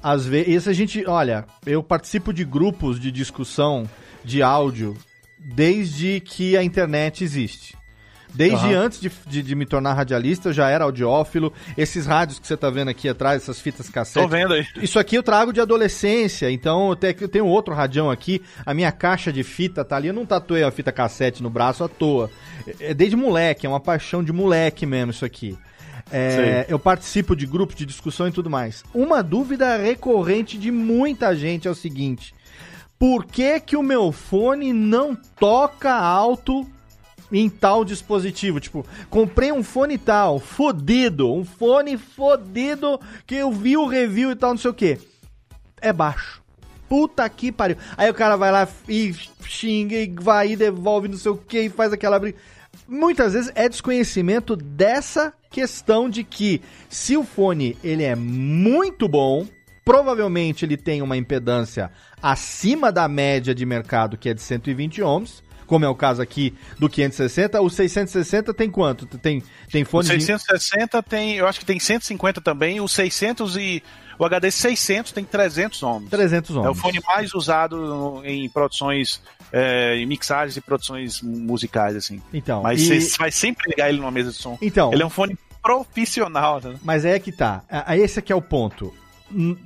[0.04, 3.90] às vezes a gente, olha, eu participo de grupos de discussão
[4.24, 4.96] de áudio
[5.40, 7.76] desde que a internet existe.
[8.34, 8.80] Desde uhum.
[8.80, 11.52] antes de, de, de, me tornar radialista, eu já era audiófilo.
[11.78, 14.26] Esses rádios que você tá vendo aqui atrás, essas fitas cassete.
[14.26, 14.66] Tô vendo aí.
[14.82, 18.42] Isso aqui eu trago de adolescência, então eu tenho, eu tenho outro radião aqui.
[18.66, 20.08] A minha caixa de fita tá ali.
[20.08, 22.30] Eu não tatuei a fita cassete no braço à toa.
[22.80, 25.58] É, é desde moleque, é uma paixão de moleque mesmo isso aqui.
[26.12, 28.84] É, eu participo de grupos de discussão e tudo mais.
[28.94, 32.34] Uma dúvida recorrente de muita gente é o seguinte:
[33.00, 36.68] por que que o meu fone não toca alto
[37.32, 38.60] em tal dispositivo.
[38.60, 44.36] Tipo, comprei um fone tal, fodido, um fone fodido que eu vi o review e
[44.36, 44.98] tal, não sei o que.
[45.82, 46.42] É baixo.
[46.88, 47.78] Puta que pariu.
[47.96, 49.14] Aí o cara vai lá e
[49.46, 52.38] xinga e vai e devolve não sei o que e faz aquela briga.
[52.88, 59.48] Muitas vezes é desconhecimento dessa questão de que se o fone ele é muito bom,
[59.86, 65.44] provavelmente ele tem uma impedância acima da média de mercado que é de 120 ohms
[65.72, 67.62] como é o caso aqui do 560.
[67.62, 69.06] O 660 tem quanto?
[69.18, 69.42] Tem,
[69.72, 70.04] tem fone?
[70.04, 71.08] O 660 de...
[71.08, 72.82] tem, eu acho que tem 150 também.
[72.82, 73.82] O 600 e
[74.20, 76.10] o HD 600 tem 300 ohms.
[76.10, 76.68] 300 ohms.
[76.68, 82.22] É o fone mais usado em produções, é, em mixagens e produções musicais, assim.
[82.34, 82.64] Então.
[82.64, 83.00] Mas e...
[83.00, 84.58] você vai sempre ligar ele numa mesa de som.
[84.62, 84.92] Então.
[84.92, 86.60] Ele é um fone profissional.
[86.62, 86.76] Né?
[86.84, 87.64] Mas é que tá.
[87.96, 88.94] Esse aqui é o ponto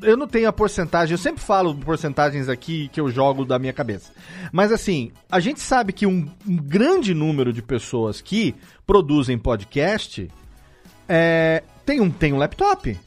[0.02, 3.74] eu não tenho a porcentagem, eu sempre falo porcentagens aqui que eu jogo da minha
[3.74, 4.12] cabeça.
[4.52, 8.56] Mas assim, a gente sabe que um, um grande número de pessoas que
[8.86, 10.30] produzem podcast
[11.08, 12.98] é, tem, um, tem um laptop.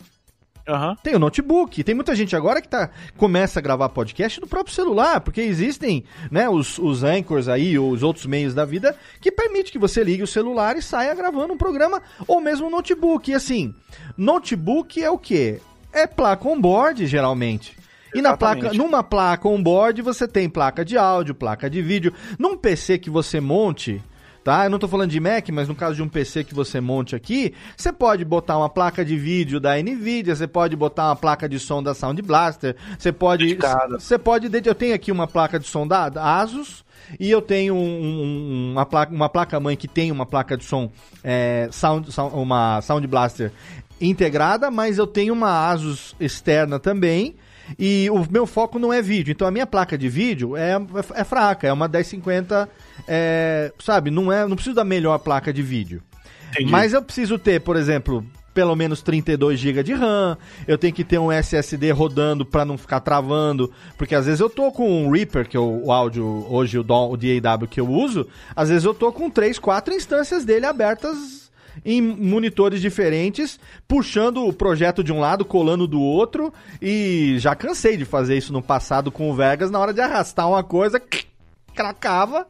[0.68, 0.94] Uhum.
[1.02, 1.82] Tem o notebook.
[1.82, 6.04] Tem muita gente agora que tá, começa a gravar podcast no próprio celular, porque existem
[6.30, 10.04] né, os, os anchors aí, ou os outros meios da vida, que permite que você
[10.04, 13.30] ligue o celular e saia gravando um programa, ou mesmo um notebook.
[13.30, 13.74] E assim,
[14.16, 15.60] notebook é o quê?
[15.92, 17.76] É placa on-board, geralmente.
[18.14, 22.12] E na placa, numa placa on-board você tem placa de áudio, placa de vídeo.
[22.38, 24.02] Num PC que você monte,
[24.42, 24.64] tá?
[24.64, 27.14] Eu não estou falando de Mac, mas no caso de um PC que você monte
[27.14, 31.46] aqui, você pode botar uma placa de vídeo da Nvidia, você pode botar uma placa
[31.48, 33.58] de som da Sound Blaster, você pode,
[33.92, 36.82] você pode, eu tenho aqui uma placa de som da Asus
[37.20, 40.64] e eu tenho um, um, uma placa, uma placa mãe que tem uma placa de
[40.64, 40.90] som,
[41.22, 43.52] é, sound, sound, uma Sound Blaster
[44.00, 47.36] integrada, mas eu tenho uma Asus externa também.
[47.78, 49.32] E o meu foco não é vídeo.
[49.32, 52.68] Então a minha placa de vídeo é, é, é fraca, é uma 1050,
[53.06, 54.10] é, sabe?
[54.10, 56.02] Não é, não preciso da melhor placa de vídeo.
[56.50, 56.70] Entendi.
[56.70, 58.24] Mas eu preciso ter, por exemplo,
[58.54, 60.36] pelo menos 32 GB de RAM.
[60.66, 64.50] Eu tenho que ter um SSD rodando para não ficar travando, porque às vezes eu
[64.50, 67.80] tô com um Reaper, que é o, o áudio hoje o, DAW, o DAW que
[67.80, 68.26] eu uso,
[68.56, 71.47] às vezes eu tô com 3, 4 instâncias dele abertas
[71.84, 77.96] em monitores diferentes, puxando o projeto de um lado, colando do outro, e já cansei
[77.96, 81.00] de fazer isso no passado com o Vegas, na hora de arrastar uma coisa,
[81.74, 82.46] cracava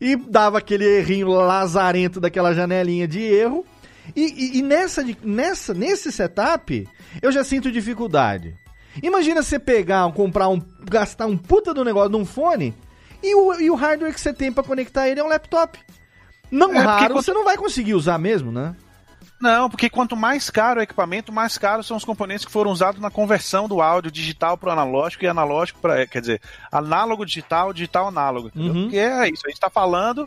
[0.00, 3.64] e dava aquele errinho lazarento daquela janelinha de erro.
[4.14, 6.86] E, e, e nessa, nessa, nesse setup,
[7.20, 8.54] eu já sinto dificuldade.
[9.02, 12.74] Imagina você pegar, comprar um, gastar um puta do negócio num fone
[13.22, 15.78] e o, e o hardware que você tem para conectar ele é um laptop.
[16.50, 17.24] Não é, raro, quanto...
[17.24, 18.74] você não vai conseguir usar mesmo, né?
[19.40, 23.00] Não, porque quanto mais caro o equipamento, mais caros são os componentes que foram usados
[23.00, 26.06] na conversão do áudio digital para o analógico e analógico para.
[26.06, 26.40] Quer dizer,
[26.72, 28.50] análogo digital, digital análogo.
[28.56, 28.84] Uhum.
[28.84, 30.26] Porque é isso, a gente está falando,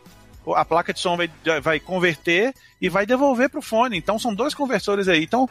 [0.55, 1.29] a placa de som vai,
[1.61, 3.97] vai converter e vai devolver para o fone.
[3.97, 5.23] Então são dois conversores aí.
[5.23, 5.49] Então,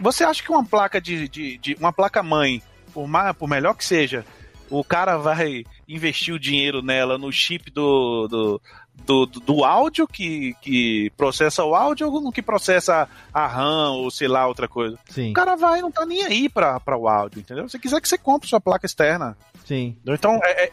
[0.00, 1.28] você acha que uma placa de.
[1.28, 2.62] de, de uma placa mãe,
[2.94, 4.24] por, mais, por melhor que seja,
[4.70, 8.62] o cara vai investir o dinheiro nela no chip do, do
[8.94, 13.92] do, do, do, áudio que, que processa o áudio ou no que processa a RAM
[13.92, 14.98] ou sei lá, outra coisa.
[15.08, 15.30] Sim.
[15.30, 17.68] O cara vai não tá nem aí para o áudio, entendeu?
[17.68, 19.36] Se quiser que você compre sua placa externa.
[19.64, 19.96] Sim.
[20.06, 20.72] Então, é, é,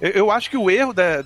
[0.00, 1.22] eu acho que o erro de,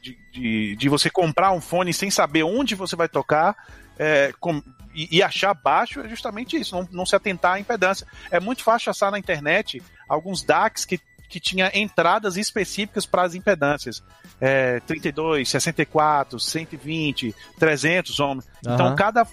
[0.00, 3.56] de, de, de, você comprar um fone sem saber onde você vai tocar
[3.98, 4.62] é, com,
[4.94, 8.06] e, e, achar baixo é justamente isso, não, não se atentar à impedância.
[8.30, 11.00] É muito fácil achar na internet alguns DACs que
[11.34, 14.00] que tinha entradas específicas para as impedâncias.
[14.40, 18.44] É, 32, 64, 120, 300 ohms.
[18.64, 18.74] Uhum.
[18.74, 19.26] Então, cada,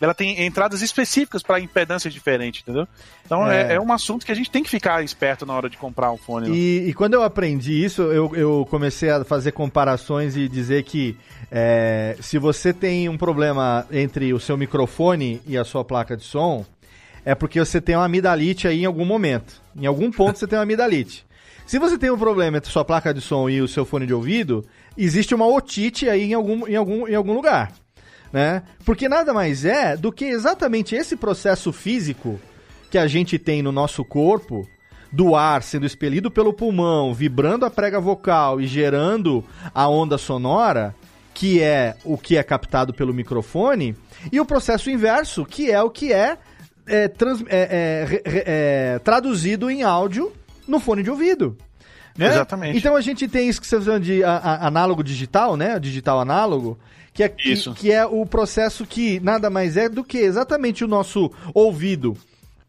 [0.00, 2.88] ela tem entradas específicas para impedâncias diferentes, entendeu?
[3.24, 3.74] Então é.
[3.74, 3.80] É, é.
[3.80, 6.48] um assunto que a gente tem que ficar esperto na hora de comprar um fone.
[6.48, 6.56] Né?
[6.56, 11.16] E, e, quando eu aprendi isso, eu, eu comecei a fazer comparações e dizer que
[11.48, 16.24] é, se você tem um problema entre o seu microfone e a sua placa de
[16.24, 16.66] som,
[17.24, 19.60] é porque você tem uma amidalite aí em algum momento.
[19.76, 21.25] Em algum ponto você tem uma amidalite.
[21.66, 24.14] Se você tem um problema entre sua placa de som e o seu fone de
[24.14, 24.64] ouvido,
[24.96, 27.72] existe uma otite aí em algum, em algum, em algum lugar
[28.32, 28.62] né?
[28.84, 32.40] Porque nada mais é do que exatamente esse processo físico
[32.90, 34.66] que a gente tem no nosso corpo,
[35.12, 39.44] do ar sendo expelido pelo pulmão, vibrando a prega vocal e gerando
[39.74, 40.94] a onda sonora,
[41.32, 43.96] que é o que é captado pelo microfone,
[44.30, 46.36] e o processo inverso, que é o que é,
[46.86, 50.32] é, trans, é, é, é traduzido em áudio
[50.66, 51.56] no fone de ouvido.
[52.16, 52.28] Né?
[52.28, 52.78] Exatamente.
[52.78, 55.78] Então a gente tem isso que você chama de a, a, análogo digital, né?
[55.78, 56.78] Digital análogo,
[57.12, 60.88] que é, que, que, é o processo que nada mais é do que exatamente o
[60.88, 62.16] nosso ouvido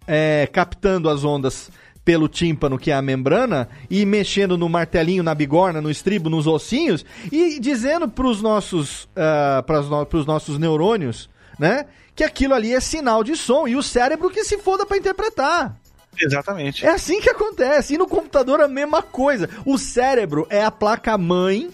[0.06, 1.70] é, captando as ondas
[2.08, 6.48] pelo tímpano, que é a membrana, e mexendo no martelinho, na bigorna, no estribo, nos
[6.48, 11.30] ossinhos, e dizendo para os nossos, uh, no, nossos neurônios,
[11.60, 11.86] né,
[12.16, 15.76] que aquilo ali é sinal de som, e o cérebro que se foda para interpretar.
[16.20, 16.86] Exatamente.
[16.86, 17.94] É assim que acontece.
[17.94, 19.50] E no computador a mesma coisa.
[19.66, 21.70] O cérebro é a placa-mãe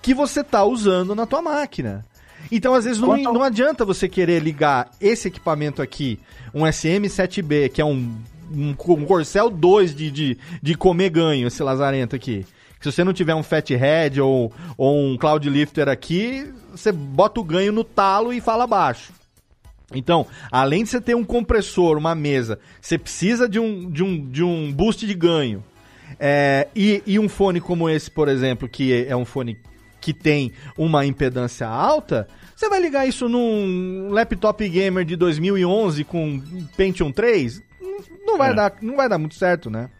[0.00, 2.04] que você tá usando na tua máquina.
[2.50, 6.18] Então, às vezes, não, não adianta você querer ligar esse equipamento aqui,
[6.54, 8.16] um SM7B, que é um,
[8.50, 12.46] um, um Corcel 2 de, de, de comer ganho, esse lazarento aqui.
[12.80, 17.44] Se você não tiver um Fathead ou, ou um Cloud Lifter aqui, você bota o
[17.44, 19.12] ganho no talo e fala baixo.
[19.94, 24.30] Então, além de você ter um compressor, uma mesa, você precisa de um, de um,
[24.30, 25.64] de um boost de ganho.
[26.20, 29.58] É, e, e um fone como esse, por exemplo, que é um fone
[30.00, 36.40] que tem uma impedância alta, você vai ligar isso num laptop gamer de 2011 com
[36.76, 37.62] Pentium 3?
[38.24, 38.54] Não vai, é.
[38.54, 39.90] dar, não vai dar muito certo, né?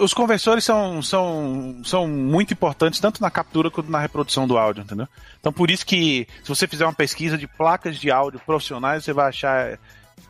[0.00, 4.82] Os conversores são, são, são muito importantes tanto na captura quanto na reprodução do áudio,
[4.82, 5.06] entendeu?
[5.38, 9.12] Então por isso que se você fizer uma pesquisa de placas de áudio profissionais, você
[9.12, 9.78] vai achar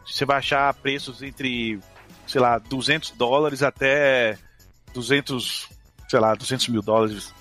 [0.05, 1.79] você vai achar preços entre,
[2.27, 4.37] sei lá, 200 dólares até
[4.93, 5.69] 200,
[6.09, 7.33] sei lá, 200 mil dólares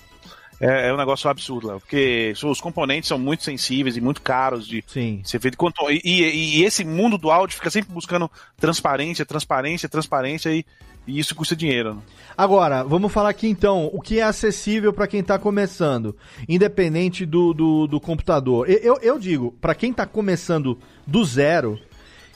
[0.60, 4.66] é, é um negócio absurdo, Léo, porque os componentes são muito sensíveis e muito caros
[4.66, 5.20] de Sim.
[5.24, 5.58] ser feito.
[5.90, 10.64] E, e, e, esse mundo do áudio fica sempre buscando transparência, transparência, transparência e,
[11.06, 11.94] e isso custa dinheiro.
[11.94, 12.02] Né?
[12.36, 16.16] Agora, vamos falar aqui então o que é acessível para quem está começando,
[16.48, 18.68] independente do, do, do computador.
[18.68, 21.78] Eu, eu digo, para quem está começando do zero,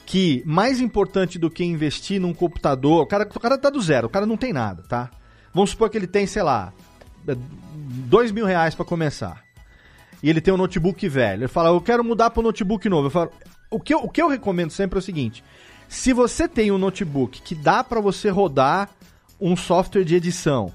[0.05, 4.07] que mais importante do que investir num computador, o cara, o cara tá do zero,
[4.07, 5.09] o cara não tem nada, tá?
[5.53, 6.71] Vamos supor que ele tem, sei lá,
[8.07, 9.43] dois mil reais para começar.
[10.21, 11.41] E ele tem um notebook velho.
[11.41, 13.07] Ele fala, eu quero mudar para um notebook novo.
[13.07, 13.31] Eu falo,
[13.69, 15.43] o que eu, o que eu recomendo sempre é o seguinte:
[15.89, 18.89] se você tem um notebook que dá para você rodar
[19.41, 20.71] um software de edição,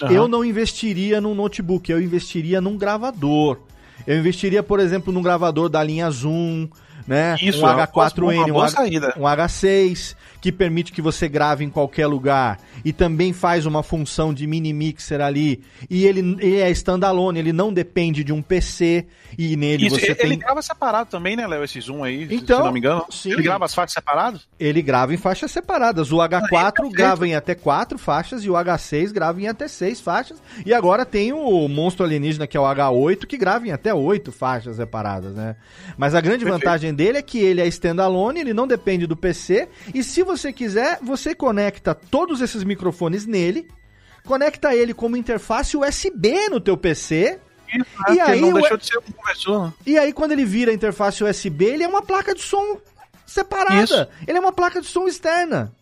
[0.00, 0.10] uhum.
[0.10, 3.58] eu não investiria num notebook, eu investiria num gravador.
[4.06, 6.68] Eu investiria, por exemplo, num gravador da linha Zoom,
[7.08, 7.36] né?
[7.42, 10.14] Isso, um H4N, um, H, um H6
[10.46, 14.72] que permite que você grave em qualquer lugar e também faz uma função de mini
[14.72, 15.60] mixer ali.
[15.90, 20.06] E ele, ele é standalone, ele não depende de um PC e nele Isso, você
[20.06, 20.26] ele, tem...
[20.26, 23.04] ele grava separado também, né, Léo, esse Zoom aí, então, se não me engano.
[23.10, 23.32] Sim.
[23.32, 24.46] Ele grava as faixas separadas?
[24.58, 26.12] Ele grava em faixas separadas.
[26.12, 30.00] O H4 ah, grava em até quatro faixas e o H6 grava em até seis
[30.00, 30.40] faixas.
[30.64, 34.30] E agora tem o monstro alienígena que é o H8 que grava em até oito
[34.30, 35.56] faixas separadas, né?
[35.98, 36.64] Mas a grande Perfeito.
[36.64, 40.35] vantagem dele é que ele é standalone, ele não depende do PC e se você
[40.36, 43.68] você quiser, você conecta todos esses microfones nele,
[44.24, 47.38] conecta ele como interface USB no teu PC.
[47.74, 49.72] Isso, e, aí, não deixou de ser um né?
[49.84, 52.78] e aí, quando ele vira a interface USB, ele é uma placa de som
[53.26, 53.82] separada.
[53.82, 54.08] Isso.
[54.26, 55.72] Ele é uma placa de som externa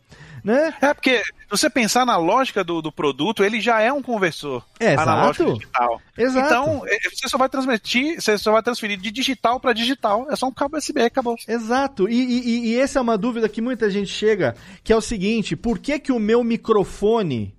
[0.45, 0.75] né?
[0.79, 4.63] É, porque se você pensar na lógica do, do produto, ele já é um conversor
[4.79, 6.03] é, analógico digital.
[6.17, 6.47] Exato.
[6.47, 10.27] Então, é, você só vai transmitir, você só vai transferir de digital para digital.
[10.31, 11.35] É só um cabo USB, acabou.
[11.49, 12.07] Exato.
[12.09, 15.57] E, e, e essa é uma dúvida que muita gente chega, que é o seguinte,
[15.57, 17.55] por que que o meu microfone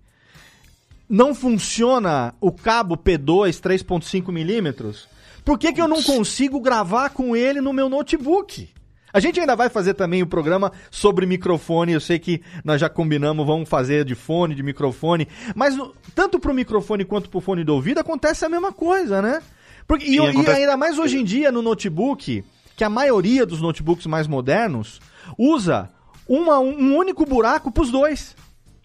[1.09, 5.07] não funciona o cabo P2 3.5 milímetros?
[5.43, 8.67] Por que, que eu não consigo gravar com ele no meu notebook?
[9.15, 11.93] A gente ainda vai fazer também o programa sobre microfone.
[11.93, 15.25] Eu sei que nós já combinamos, vamos fazer de fone, de microfone.
[15.55, 15.73] Mas
[16.13, 19.41] tanto pro microfone quanto pro fone do ouvido acontece a mesma coisa, né?
[19.87, 20.59] Porque, Sim, e, acontece...
[20.59, 22.43] e ainda mais hoje em dia no notebook,
[22.75, 24.99] que a maioria dos notebooks mais modernos
[25.37, 25.89] usa
[26.27, 28.35] uma, um único buraco pros dois.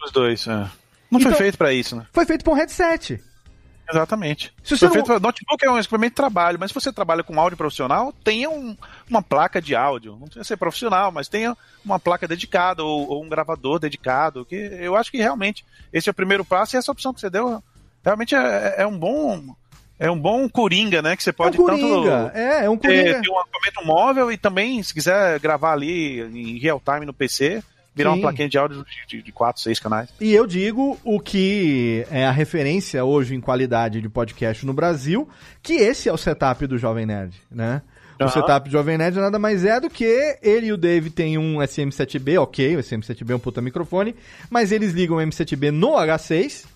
[0.01, 0.70] Os dois, é.
[1.11, 2.07] Não então, foi feito para isso, né?
[2.12, 3.20] Foi feito pra um headset.
[3.91, 4.53] Exatamente.
[4.62, 5.18] Se você não...
[5.18, 8.76] Notebook é um equipamento de trabalho, mas se você trabalha com áudio profissional, tenha um,
[9.09, 10.12] uma placa de áudio.
[10.12, 14.45] Não precisa ser profissional, mas tenha uma placa dedicada ou, ou, um gravador dedicado.
[14.45, 17.30] Que eu acho que realmente esse é o primeiro passo e essa opção que você
[17.30, 17.62] deu
[18.05, 19.55] realmente é, é um bom.
[19.99, 21.14] É um bom coringa, né?
[21.14, 22.11] Que você pode é um coringa.
[22.11, 23.05] tanto é, é um coringa.
[23.05, 27.12] ter, ter um equipamento móvel e também, se quiser gravar ali em real time no
[27.12, 27.62] PC,
[27.95, 28.16] virar Sim.
[28.16, 30.09] uma plaquinha de áudio de, de 4, 6 canais.
[30.20, 35.28] E eu digo o que é a referência hoje em qualidade de podcast no Brasil,
[35.62, 37.82] que esse é o setup do Jovem Nerd, né?
[38.18, 38.30] O uhum.
[38.30, 40.05] setup do Jovem Nerd nada mais é do que
[40.43, 44.14] ele e o Dave têm um SM7B, ok, o SM7B é um puta microfone,
[44.51, 46.66] mas eles ligam o M7B no H6,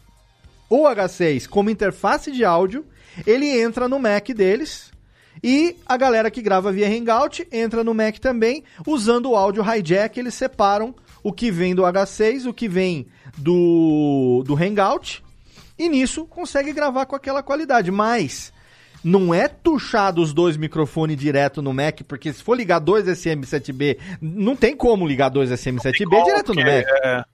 [0.70, 2.84] o H6 como interface de áudio,
[3.26, 4.90] ele entra no Mac deles,
[5.42, 10.18] e a galera que grava via Hangout entra no Mac também, usando o áudio hijack,
[10.18, 10.94] eles separam
[11.24, 13.08] o que vem do H6, o que vem
[13.38, 15.24] do, do Hangout,
[15.78, 17.90] e nisso consegue gravar com aquela qualidade.
[17.90, 18.52] Mas
[19.02, 23.98] não é tuchar dos dois microfones direto no Mac, porque se for ligar dois SM7B,
[24.20, 26.84] não tem como ligar dois SM7B direto no Mac.
[27.02, 27.24] É...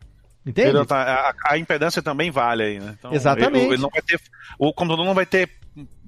[0.46, 0.86] Entende?
[0.86, 2.96] Tá, a, a, impedância também vale aí, né?
[2.98, 3.64] Então, Exatamente.
[3.66, 4.18] Ele, ele não vai ter,
[4.58, 5.50] o computador não vai ter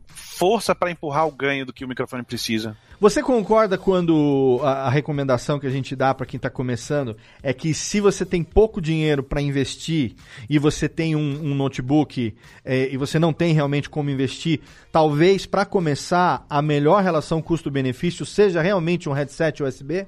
[0.06, 2.74] força para empurrar o ganho do que o microfone precisa.
[3.02, 7.52] Você concorda quando a, a recomendação que a gente dá para quem está começando é
[7.52, 10.14] que se você tem pouco dinheiro para investir
[10.48, 12.32] e você tem um, um notebook
[12.64, 14.60] é, e você não tem realmente como investir,
[14.92, 20.06] talvez para começar a melhor relação custo-benefício seja realmente um headset USB?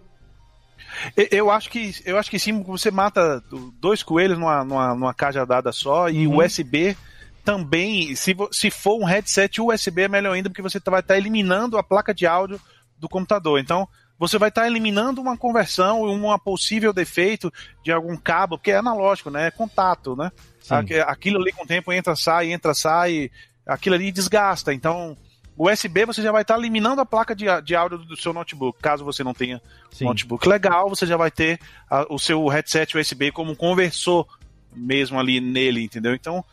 [1.32, 3.42] Eu acho que eu acho que sim, você mata
[3.80, 6.38] dois coelhos numa, numa, numa cajadada só e uhum.
[6.38, 6.96] USB
[7.44, 11.18] também, se, se for um headset USB é melhor ainda, porque você vai estar tá
[11.18, 12.60] eliminando a placa de áudio
[13.04, 13.60] do computador.
[13.60, 13.86] Então,
[14.18, 17.52] você vai estar eliminando uma conversão, um possível defeito
[17.82, 19.48] de algum cabo, porque é analógico, né?
[19.48, 20.32] É contato, né?
[20.60, 20.74] Sim.
[21.06, 23.30] Aquilo ali com o tempo entra, sai, entra, sai,
[23.66, 24.72] aquilo ali desgasta.
[24.72, 25.16] Então,
[25.56, 28.80] o USB você já vai estar eliminando a placa de, de áudio do seu notebook.
[28.80, 30.04] Caso você não tenha Sim.
[30.06, 34.26] notebook legal, você já vai ter a, o seu headset USB como conversor
[34.74, 36.14] mesmo ali nele, entendeu?
[36.14, 36.44] Então,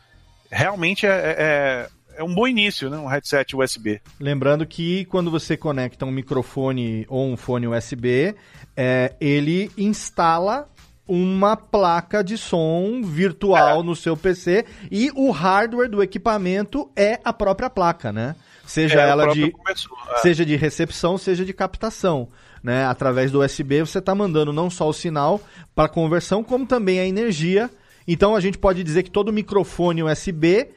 [0.50, 1.88] realmente é, é,
[2.22, 2.96] é, um bom início, né?
[2.96, 4.00] Um headset USB.
[4.18, 8.34] Lembrando que quando você conecta um microfone ou um fone USB,
[8.76, 10.68] é, ele instala
[11.06, 13.82] uma placa de som virtual é.
[13.82, 18.36] no seu PC e o hardware do equipamento é a própria placa, né?
[18.64, 20.18] Seja é, ela de é.
[20.18, 22.28] seja de recepção, seja de captação,
[22.62, 22.86] né?
[22.86, 25.40] Através do USB você está mandando não só o sinal
[25.74, 27.68] para conversão, como também a energia
[28.06, 30.68] então a gente pode dizer que todo microfone USB,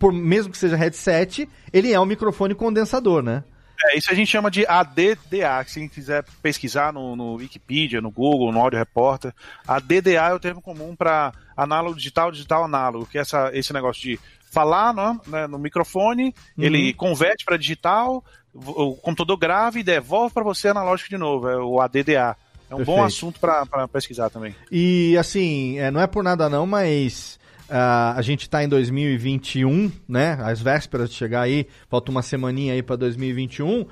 [0.00, 3.44] por mesmo que seja headset, ele é um microfone condensador, né?
[3.84, 8.50] É, isso a gente chama de ADDA, se quiser pesquisar no, no Wikipedia, no Google,
[8.50, 9.32] no Audio Repórter.
[9.68, 14.02] ADDA é o termo comum para análogo digital, digital análogo, que é essa, esse negócio
[14.02, 14.18] de
[14.50, 16.64] falar no, né, no microfone, uhum.
[16.64, 21.56] ele converte para digital, o computador grava e devolve para você analógico de novo, é
[21.56, 22.36] o ADDA.
[22.70, 22.98] É um Perfeito.
[22.98, 24.54] bom assunto para pesquisar também.
[24.70, 27.39] E assim, é, não é por nada não, mas
[27.70, 30.38] uh, a gente está em 2021, né?
[30.42, 33.86] As vésperas de chegar aí, falta uma semaninha aí para 2021.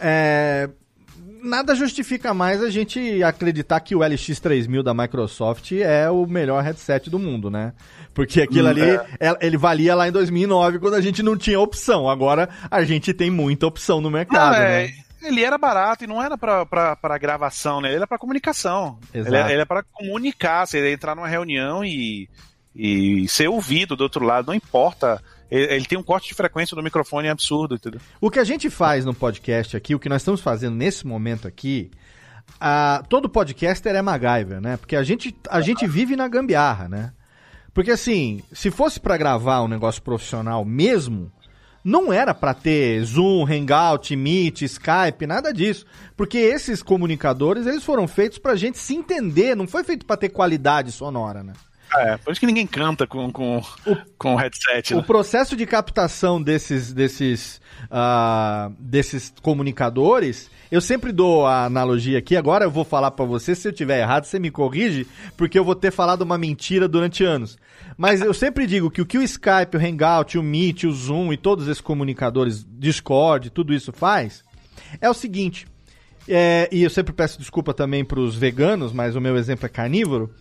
[0.00, 0.70] É,
[1.42, 7.10] nada justifica mais a gente acreditar que o LX3000 da Microsoft é o melhor headset
[7.10, 7.72] do mundo, né?
[8.14, 9.06] Porque aquilo ali, é.
[9.20, 9.36] é.
[9.40, 12.08] ele valia lá em 2009 quando a gente não tinha opção.
[12.08, 14.94] Agora a gente tem muita opção no mercado, não, é, né?
[15.22, 17.88] ele era barato e não era para gravação, né?
[17.88, 18.98] Ele era para comunicação.
[19.12, 19.50] Exato.
[19.50, 22.28] Ele, é para comunicar, você entrar numa reunião e,
[22.74, 25.22] e ser ouvido do outro lado, não importa.
[25.50, 28.00] Ele, tem um corte de frequência do microfone absurdo, entendeu?
[28.20, 31.46] O que a gente faz no podcast aqui, o que nós estamos fazendo nesse momento
[31.46, 31.90] aqui,
[33.08, 34.76] todo podcaster é MacGyver, né?
[34.76, 37.12] Porque a gente, a gente vive na gambiarra, né?
[37.72, 41.30] Porque assim, se fosse para gravar um negócio profissional mesmo,
[41.84, 45.84] não era para ter Zoom, Hangout, Meet, Skype, nada disso.
[46.16, 50.30] Porque esses comunicadores, eles foram feitos pra gente se entender, não foi feito para ter
[50.30, 51.52] qualidade sonora, né?
[51.96, 54.94] É, por isso que ninguém canta com, com, o, com headset.
[54.94, 55.00] Né?
[55.00, 62.36] O processo de captação desses, desses, uh, desses comunicadores, eu sempre dou a analogia aqui,
[62.36, 65.64] agora eu vou falar para você, se eu tiver errado, você me corrige, porque eu
[65.64, 67.56] vou ter falado uma mentira durante anos.
[67.96, 71.32] Mas eu sempre digo que o que o Skype, o Hangout, o Meet, o Zoom
[71.32, 74.42] e todos esses comunicadores, Discord, tudo isso faz,
[75.00, 75.66] é o seguinte.
[76.26, 79.68] É, e eu sempre peço desculpa também para os veganos, mas o meu exemplo é
[79.68, 80.34] carnívoro.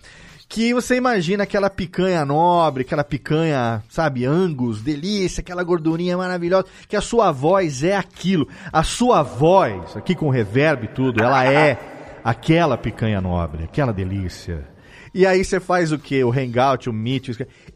[0.53, 6.95] Que você imagina aquela picanha nobre, aquela picanha, sabe, angus, delícia, aquela gordurinha maravilhosa, que
[6.95, 8.47] a sua voz é aquilo.
[8.71, 11.79] A sua voz, aqui com reverb e tudo, ela é
[12.23, 14.67] aquela picanha nobre, aquela delícia.
[15.11, 16.23] E aí você faz o que?
[16.23, 17.29] O Hangout, o Meet,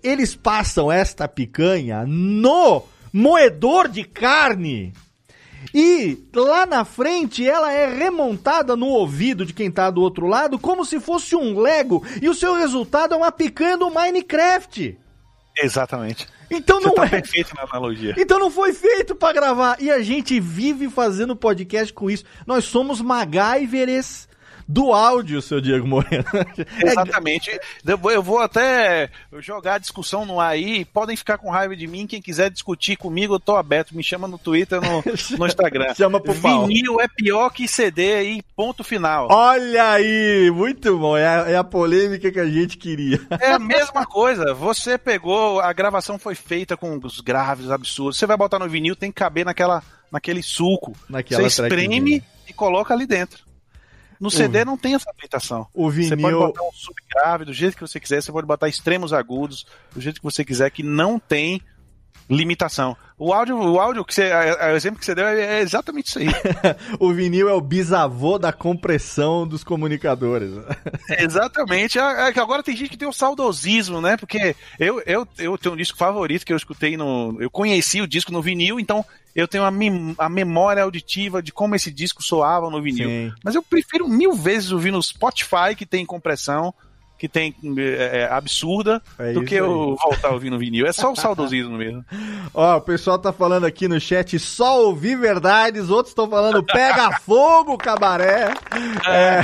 [0.04, 4.94] eles passam esta picanha no moedor de carne.
[5.74, 10.58] E lá na frente ela é remontada no ouvido de quem tá do outro lado
[10.58, 14.98] como se fosse um Lego e o seu resultado é uma picanha do Minecraft.
[15.62, 16.28] Exatamente.
[16.50, 17.10] Então Você não tá é.
[17.10, 18.16] perfeito na analogia.
[18.18, 19.78] Então não foi feito pra gravar.
[19.82, 22.24] E a gente vive fazendo podcast com isso.
[22.46, 24.28] Nós somos MacGyveres
[24.68, 26.26] do áudio, seu Diego Moreno.
[26.84, 27.58] É- Exatamente.
[27.86, 30.84] Eu vou- até jogar a discussão no ar aí.
[30.86, 32.06] Podem ficar com raiva de mim.
[32.08, 33.96] Quem quiser discutir comigo, eu tô aberto.
[33.96, 35.04] Me chama no Twitter, no,
[35.38, 35.94] no Instagram.
[35.96, 36.66] Chama pro pau.
[36.68, 39.28] Vinil é pior que CD aí, ponto final.
[39.32, 41.16] Olha aí, muito bom.
[41.18, 43.20] É a, é a polêmica que a gente queria.
[43.40, 44.54] É a mesma coisa.
[44.54, 48.18] Você pegou, a gravação foi feita com os graves absurdos.
[48.18, 49.82] Você vai botar no vinil, tem que caber naquela,
[50.12, 50.94] naquele suco.
[51.10, 53.47] Naquela Você espreme e coloca ali dentro.
[54.20, 55.68] No CD não tem essa limitação.
[55.74, 56.40] O Você pode vinil.
[56.40, 60.20] botar um subgrave do jeito que você quiser, você pode botar extremos agudos do jeito
[60.20, 61.62] que você quiser, que não tem
[62.30, 62.96] limitação.
[63.18, 66.20] O áudio, o áudio que você, o exemplo que você deu é é exatamente isso
[66.20, 66.28] aí.
[67.00, 70.52] o vinil é o bisavô da compressão dos comunicadores.
[71.18, 71.98] exatamente.
[71.98, 74.18] É, é agora tem gente que tem o saudosismo, né?
[74.18, 77.38] Porque eu, eu, eu tenho um disco favorito que eu escutei no.
[77.40, 79.04] Eu conheci o disco no vinil, então
[79.38, 83.08] eu tenho a, mem- a memória auditiva de como esse disco soava no vinil.
[83.08, 83.34] Sim.
[83.44, 86.74] Mas eu prefiro mil vezes ouvir no Spotify, que tem compressão,
[87.18, 89.60] que tem é, é, absurda, É do que aí.
[89.60, 90.86] eu voltar no vinil.
[90.86, 92.06] É só o saudosismo mesmo.
[92.54, 97.18] Ó, o pessoal tá falando aqui no chat só ouvir verdades, outros estão falando pega
[97.22, 98.54] fogo, cabaré.
[99.08, 99.42] É.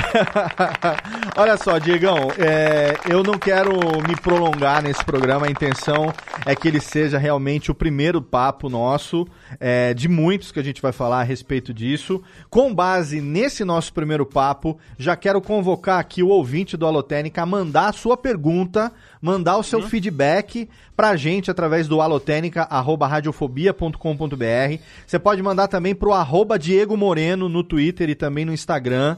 [1.36, 3.72] Olha só, Diegão, é, eu não quero
[4.06, 6.12] me prolongar nesse programa, a intenção
[6.46, 9.26] é que ele seja realmente o primeiro papo nosso,
[9.58, 12.22] é, de muitos que a gente vai falar a respeito disso.
[12.48, 17.46] Com base nesse nosso primeiro papo, já quero convocar aqui o ouvinte do Alotênica a
[17.64, 24.82] mandar a sua pergunta, mandar o seu feedback pra gente através do alotênica.radiofobia.com.br.
[25.06, 29.16] Você pode mandar também pro arroba Diego Moreno no Twitter e também no Instagram.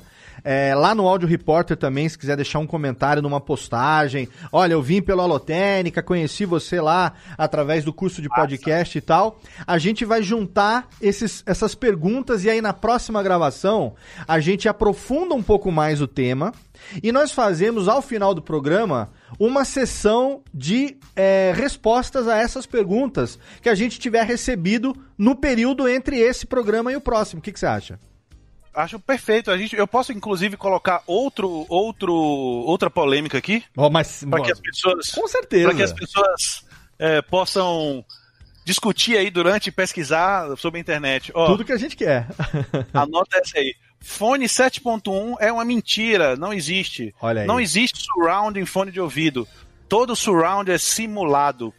[0.49, 4.29] É, lá no Áudio Repórter também, se quiser deixar um comentário numa postagem.
[4.53, 9.41] Olha, eu vim pelo Alotênica, conheci você lá através do curso de podcast e tal.
[9.67, 13.97] A gente vai juntar esses, essas perguntas e aí na próxima gravação
[14.29, 16.53] a gente aprofunda um pouco mais o tema.
[17.03, 19.11] E nós fazemos, ao final do programa,
[19.41, 25.89] uma sessão de é, respostas a essas perguntas que a gente tiver recebido no período
[25.89, 27.41] entre esse programa e o próximo.
[27.41, 27.99] O que, que você acha?
[28.77, 29.51] Acho perfeito.
[29.51, 34.53] A gente, eu posso, inclusive, colocar outro, outro, outra polêmica aqui, Oh, mas, para que
[34.53, 35.09] as pessoas.
[35.09, 35.65] com certeza.
[35.69, 36.65] para que as pessoas
[36.99, 38.05] é, possam
[38.67, 41.33] discutir aí durante e pesquisar sobre a internet.
[41.35, 42.27] Ó, Tudo que a gente quer.
[42.93, 43.75] anota essa aí.
[43.99, 47.15] Fone 7.1 é uma mentira, não existe.
[47.21, 47.47] Olha aí.
[47.47, 49.49] Não existe surround em fone de ouvido.
[49.89, 51.73] Todo surround é simulado.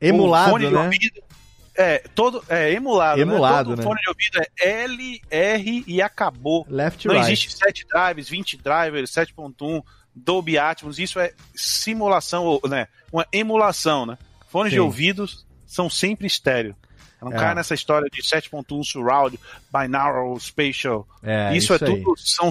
[0.00, 0.84] Emulado, o fone de né?
[0.84, 1.22] ouvido
[1.76, 3.76] é todo é emulado, Emulado, né?
[3.76, 3.82] Todo né?
[3.82, 6.66] fone de ouvido é L, R e acabou.
[6.68, 7.30] Left Não right.
[7.32, 9.82] existe 7 drives, 20 drivers, 7.1,
[10.14, 12.86] Dolby Atmos, isso é simulação, né?
[13.10, 14.18] Uma emulação, né?
[14.48, 14.76] Fones Sim.
[14.76, 16.76] de ouvidos são sempre estéreo.
[17.20, 17.36] Não É.
[17.36, 19.38] cai nessa história de 7.1 surround,
[19.72, 21.06] binaural spatial.
[21.22, 22.50] É, isso, isso é tudo, são,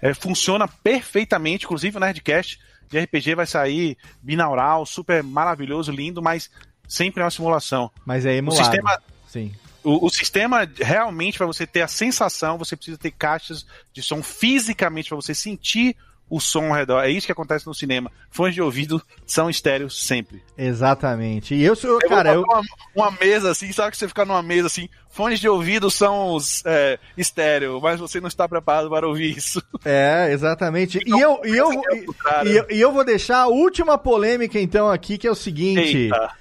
[0.00, 6.50] é, funciona perfeitamente, inclusive o Nerdcast de RPG vai sair binaural, super maravilhoso, lindo, mas
[6.88, 7.90] sempre é uma simulação.
[8.04, 8.64] Mas é O emulado.
[8.64, 9.52] sistema, Sim.
[9.82, 14.22] o, o sistema realmente, para você ter a sensação, você precisa ter caixas de som
[14.22, 15.96] fisicamente para você sentir
[16.28, 17.02] o som ao redor.
[17.02, 18.10] É isso que acontece no cinema.
[18.30, 20.42] Fones de ouvido são estéreos sempre.
[20.58, 21.54] Exatamente.
[21.54, 22.62] E eu sou, Eu cara, eu, uma,
[22.94, 26.64] uma mesa assim, sabe que você fica numa mesa assim, fones de ouvido são os,
[26.66, 29.62] é, estéreo, mas você não está preparado para ouvir isso.
[29.84, 30.98] É, exatamente.
[31.06, 33.42] E eu, e, eu, pensa que é o e, e eu, e eu vou deixar
[33.42, 36.32] a última polêmica, então, aqui, que é o seguinte: Eita.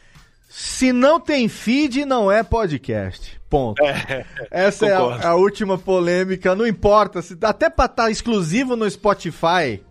[0.58, 3.38] Se não tem feed, não é podcast.
[3.50, 3.84] Ponto.
[4.50, 5.28] Essa é concordo.
[5.28, 6.56] a, a última polêmica.
[6.56, 9.84] Não importa, se, até pra estar exclusivo no Spotify,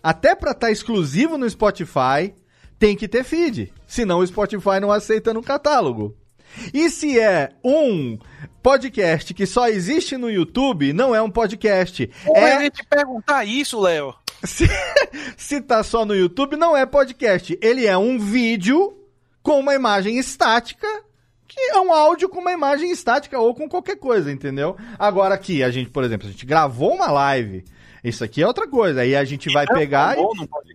[0.00, 2.32] até pra estar exclusivo no Spotify,
[2.78, 3.72] tem que ter feed.
[3.88, 6.16] Senão o Spotify não aceita no catálogo.
[6.72, 8.16] E se é um
[8.62, 12.08] podcast que só existe no YouTube, não é um podcast.
[12.24, 14.14] Pô, é Eu ia te perguntar isso, Léo.
[14.46, 14.68] se,
[15.36, 17.58] se tá só no YouTube, não é podcast.
[17.60, 19.03] Ele é um vídeo
[19.44, 20.88] com uma imagem estática,
[21.46, 24.74] que é um áudio com uma imagem estática ou com qualquer coisa, entendeu?
[24.98, 27.62] Agora aqui, a gente, por exemplo, a gente gravou uma live
[28.04, 29.00] Isso aqui é outra coisa.
[29.00, 30.16] Aí a gente vai pegar.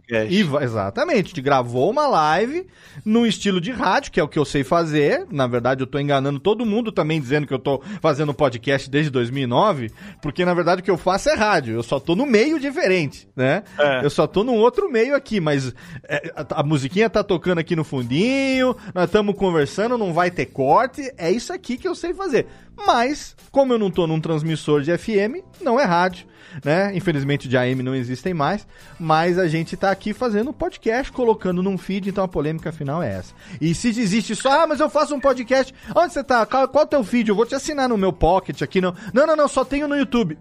[0.09, 2.65] E, e exatamente, a gente gravou uma live
[3.05, 5.27] no estilo de rádio, que é o que eu sei fazer.
[5.29, 9.11] Na verdade, eu tô enganando todo mundo também dizendo que eu tô fazendo podcast desde
[9.11, 9.91] 2009,
[10.23, 11.75] porque na verdade o que eu faço é rádio.
[11.75, 13.63] Eu só tô no meio diferente, né?
[13.77, 14.03] É.
[14.03, 15.71] Eu só tô num outro meio aqui, mas
[16.07, 20.47] é, a, a musiquinha tá tocando aqui no fundinho, nós estamos conversando, não vai ter
[20.47, 21.13] corte.
[21.15, 22.47] É isso aqui que eu sei fazer.
[22.87, 26.25] Mas, como eu não tô num transmissor de FM, não é rádio
[26.63, 26.91] né?
[26.95, 28.67] Infelizmente de AM não existem mais,
[28.99, 33.01] mas a gente tá aqui fazendo um podcast, colocando num feed, então a polêmica final
[33.03, 33.33] é essa.
[33.59, 36.45] E se existe só, ah, mas eu faço um podcast, onde você tá?
[36.45, 37.29] Qual, qual é o teu feed?
[37.29, 38.93] Eu vou te assinar no meu pocket aqui, não.
[39.13, 40.37] Não, não, não, só tenho no YouTube.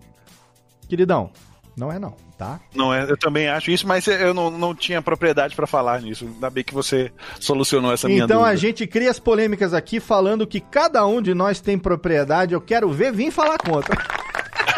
[0.88, 1.30] Queridão,
[1.76, 2.58] não é não, tá?
[2.74, 6.24] Não é, eu também acho isso, mas eu não, não tinha propriedade para falar nisso.
[6.24, 8.52] Ainda bem que você solucionou essa minha Então dúvida.
[8.52, 12.54] a gente cria as polêmicas aqui falando que cada um de nós tem propriedade.
[12.54, 13.96] Eu quero ver vir falar contra.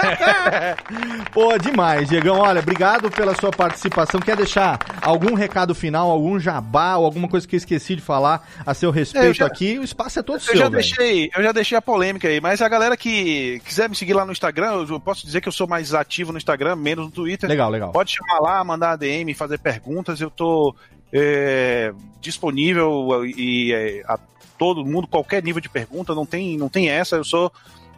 [1.33, 2.39] Pô, demais, Diegão.
[2.39, 4.21] Olha, obrigado pela sua participação.
[4.21, 8.49] Quer deixar algum recado final, algum jabá ou alguma coisa que eu esqueci de falar
[8.65, 9.79] a seu respeito já, aqui?
[9.79, 10.57] O espaço é todo eu seu.
[10.57, 14.15] Já deixei, eu já deixei a polêmica aí, mas a galera que quiser me seguir
[14.15, 17.11] lá no Instagram, eu posso dizer que eu sou mais ativo no Instagram, menos no
[17.11, 17.49] Twitter.
[17.49, 17.93] Legal, legal.
[17.93, 20.21] Pode chamar lá, mandar DM, fazer perguntas.
[20.21, 20.75] Eu tô
[21.13, 24.19] é, disponível e é, a
[24.59, 27.17] todo mundo, qualquer nível de pergunta, não tem, não tem essa.
[27.17, 27.51] Eu sou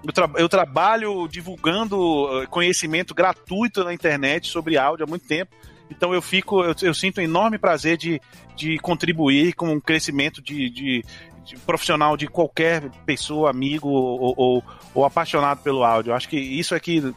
[0.05, 5.55] eu, tra eu, trabalho divulgando eh, conhecimento gratuito na internet sobre áudio há muito tempo.
[5.91, 8.21] Então eu fico, eu, eu sinto um enorme prazer de,
[8.57, 11.05] de contribuir com o um crescimento de, de,
[11.45, 14.65] de, profissional de qualquer pessoa, amigo ou, ou,
[14.95, 16.11] ou, apaixonado pelo áudio.
[16.11, 17.15] Eu acho que isso é que,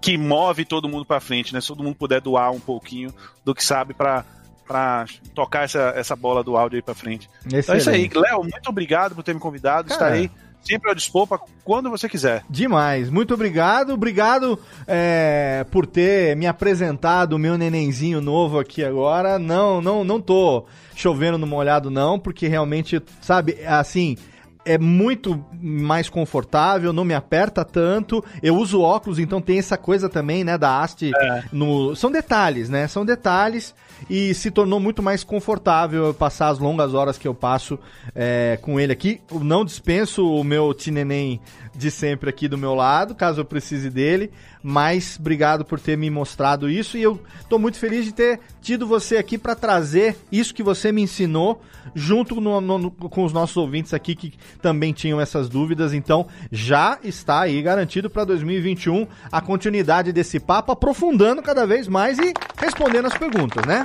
[0.00, 1.60] que move todo mundo para frente, né?
[1.60, 4.24] Se todo mundo puder doar um pouquinho do que sabe para
[4.66, 5.04] para
[5.34, 7.28] tocar essa, essa bola do áudio aí para frente.
[7.44, 7.60] Excelente.
[7.60, 9.90] Então é isso aí, Léo, muito obrigado por ter me convidado.
[9.90, 10.30] Cara, Estarei
[10.64, 12.44] sempre ao dispor para quando você quiser.
[12.48, 13.92] Demais, muito obrigado.
[13.92, 19.38] Obrigado é, por ter me apresentado o meu nenenzinho novo aqui agora.
[19.38, 20.64] Não, não, não tô
[20.94, 24.16] chovendo no molhado não, porque realmente, sabe, assim,
[24.64, 28.24] é muito mais confortável, não me aperta tanto.
[28.42, 31.44] Eu uso óculos, então tem essa coisa também, né, da haste é.
[31.52, 32.86] no são detalhes, né?
[32.88, 33.74] São detalhes
[34.08, 37.78] e se tornou muito mais confortável passar as longas horas que eu passo
[38.14, 39.20] é, com ele aqui.
[39.30, 41.40] Eu não dispenso o meu Tineném
[41.74, 44.30] de sempre aqui do meu lado, caso eu precise dele.
[44.66, 48.86] Mas obrigado por ter me mostrado isso e eu estou muito feliz de ter tido
[48.86, 51.60] você aqui para trazer isso que você me ensinou
[51.94, 54.32] junto no, no, com os nossos ouvintes aqui que
[54.62, 55.92] também tinham essas dúvidas.
[55.92, 62.18] Então já está aí garantido para 2021 a continuidade desse papo, aprofundando cada vez mais
[62.18, 63.84] e respondendo as perguntas, né?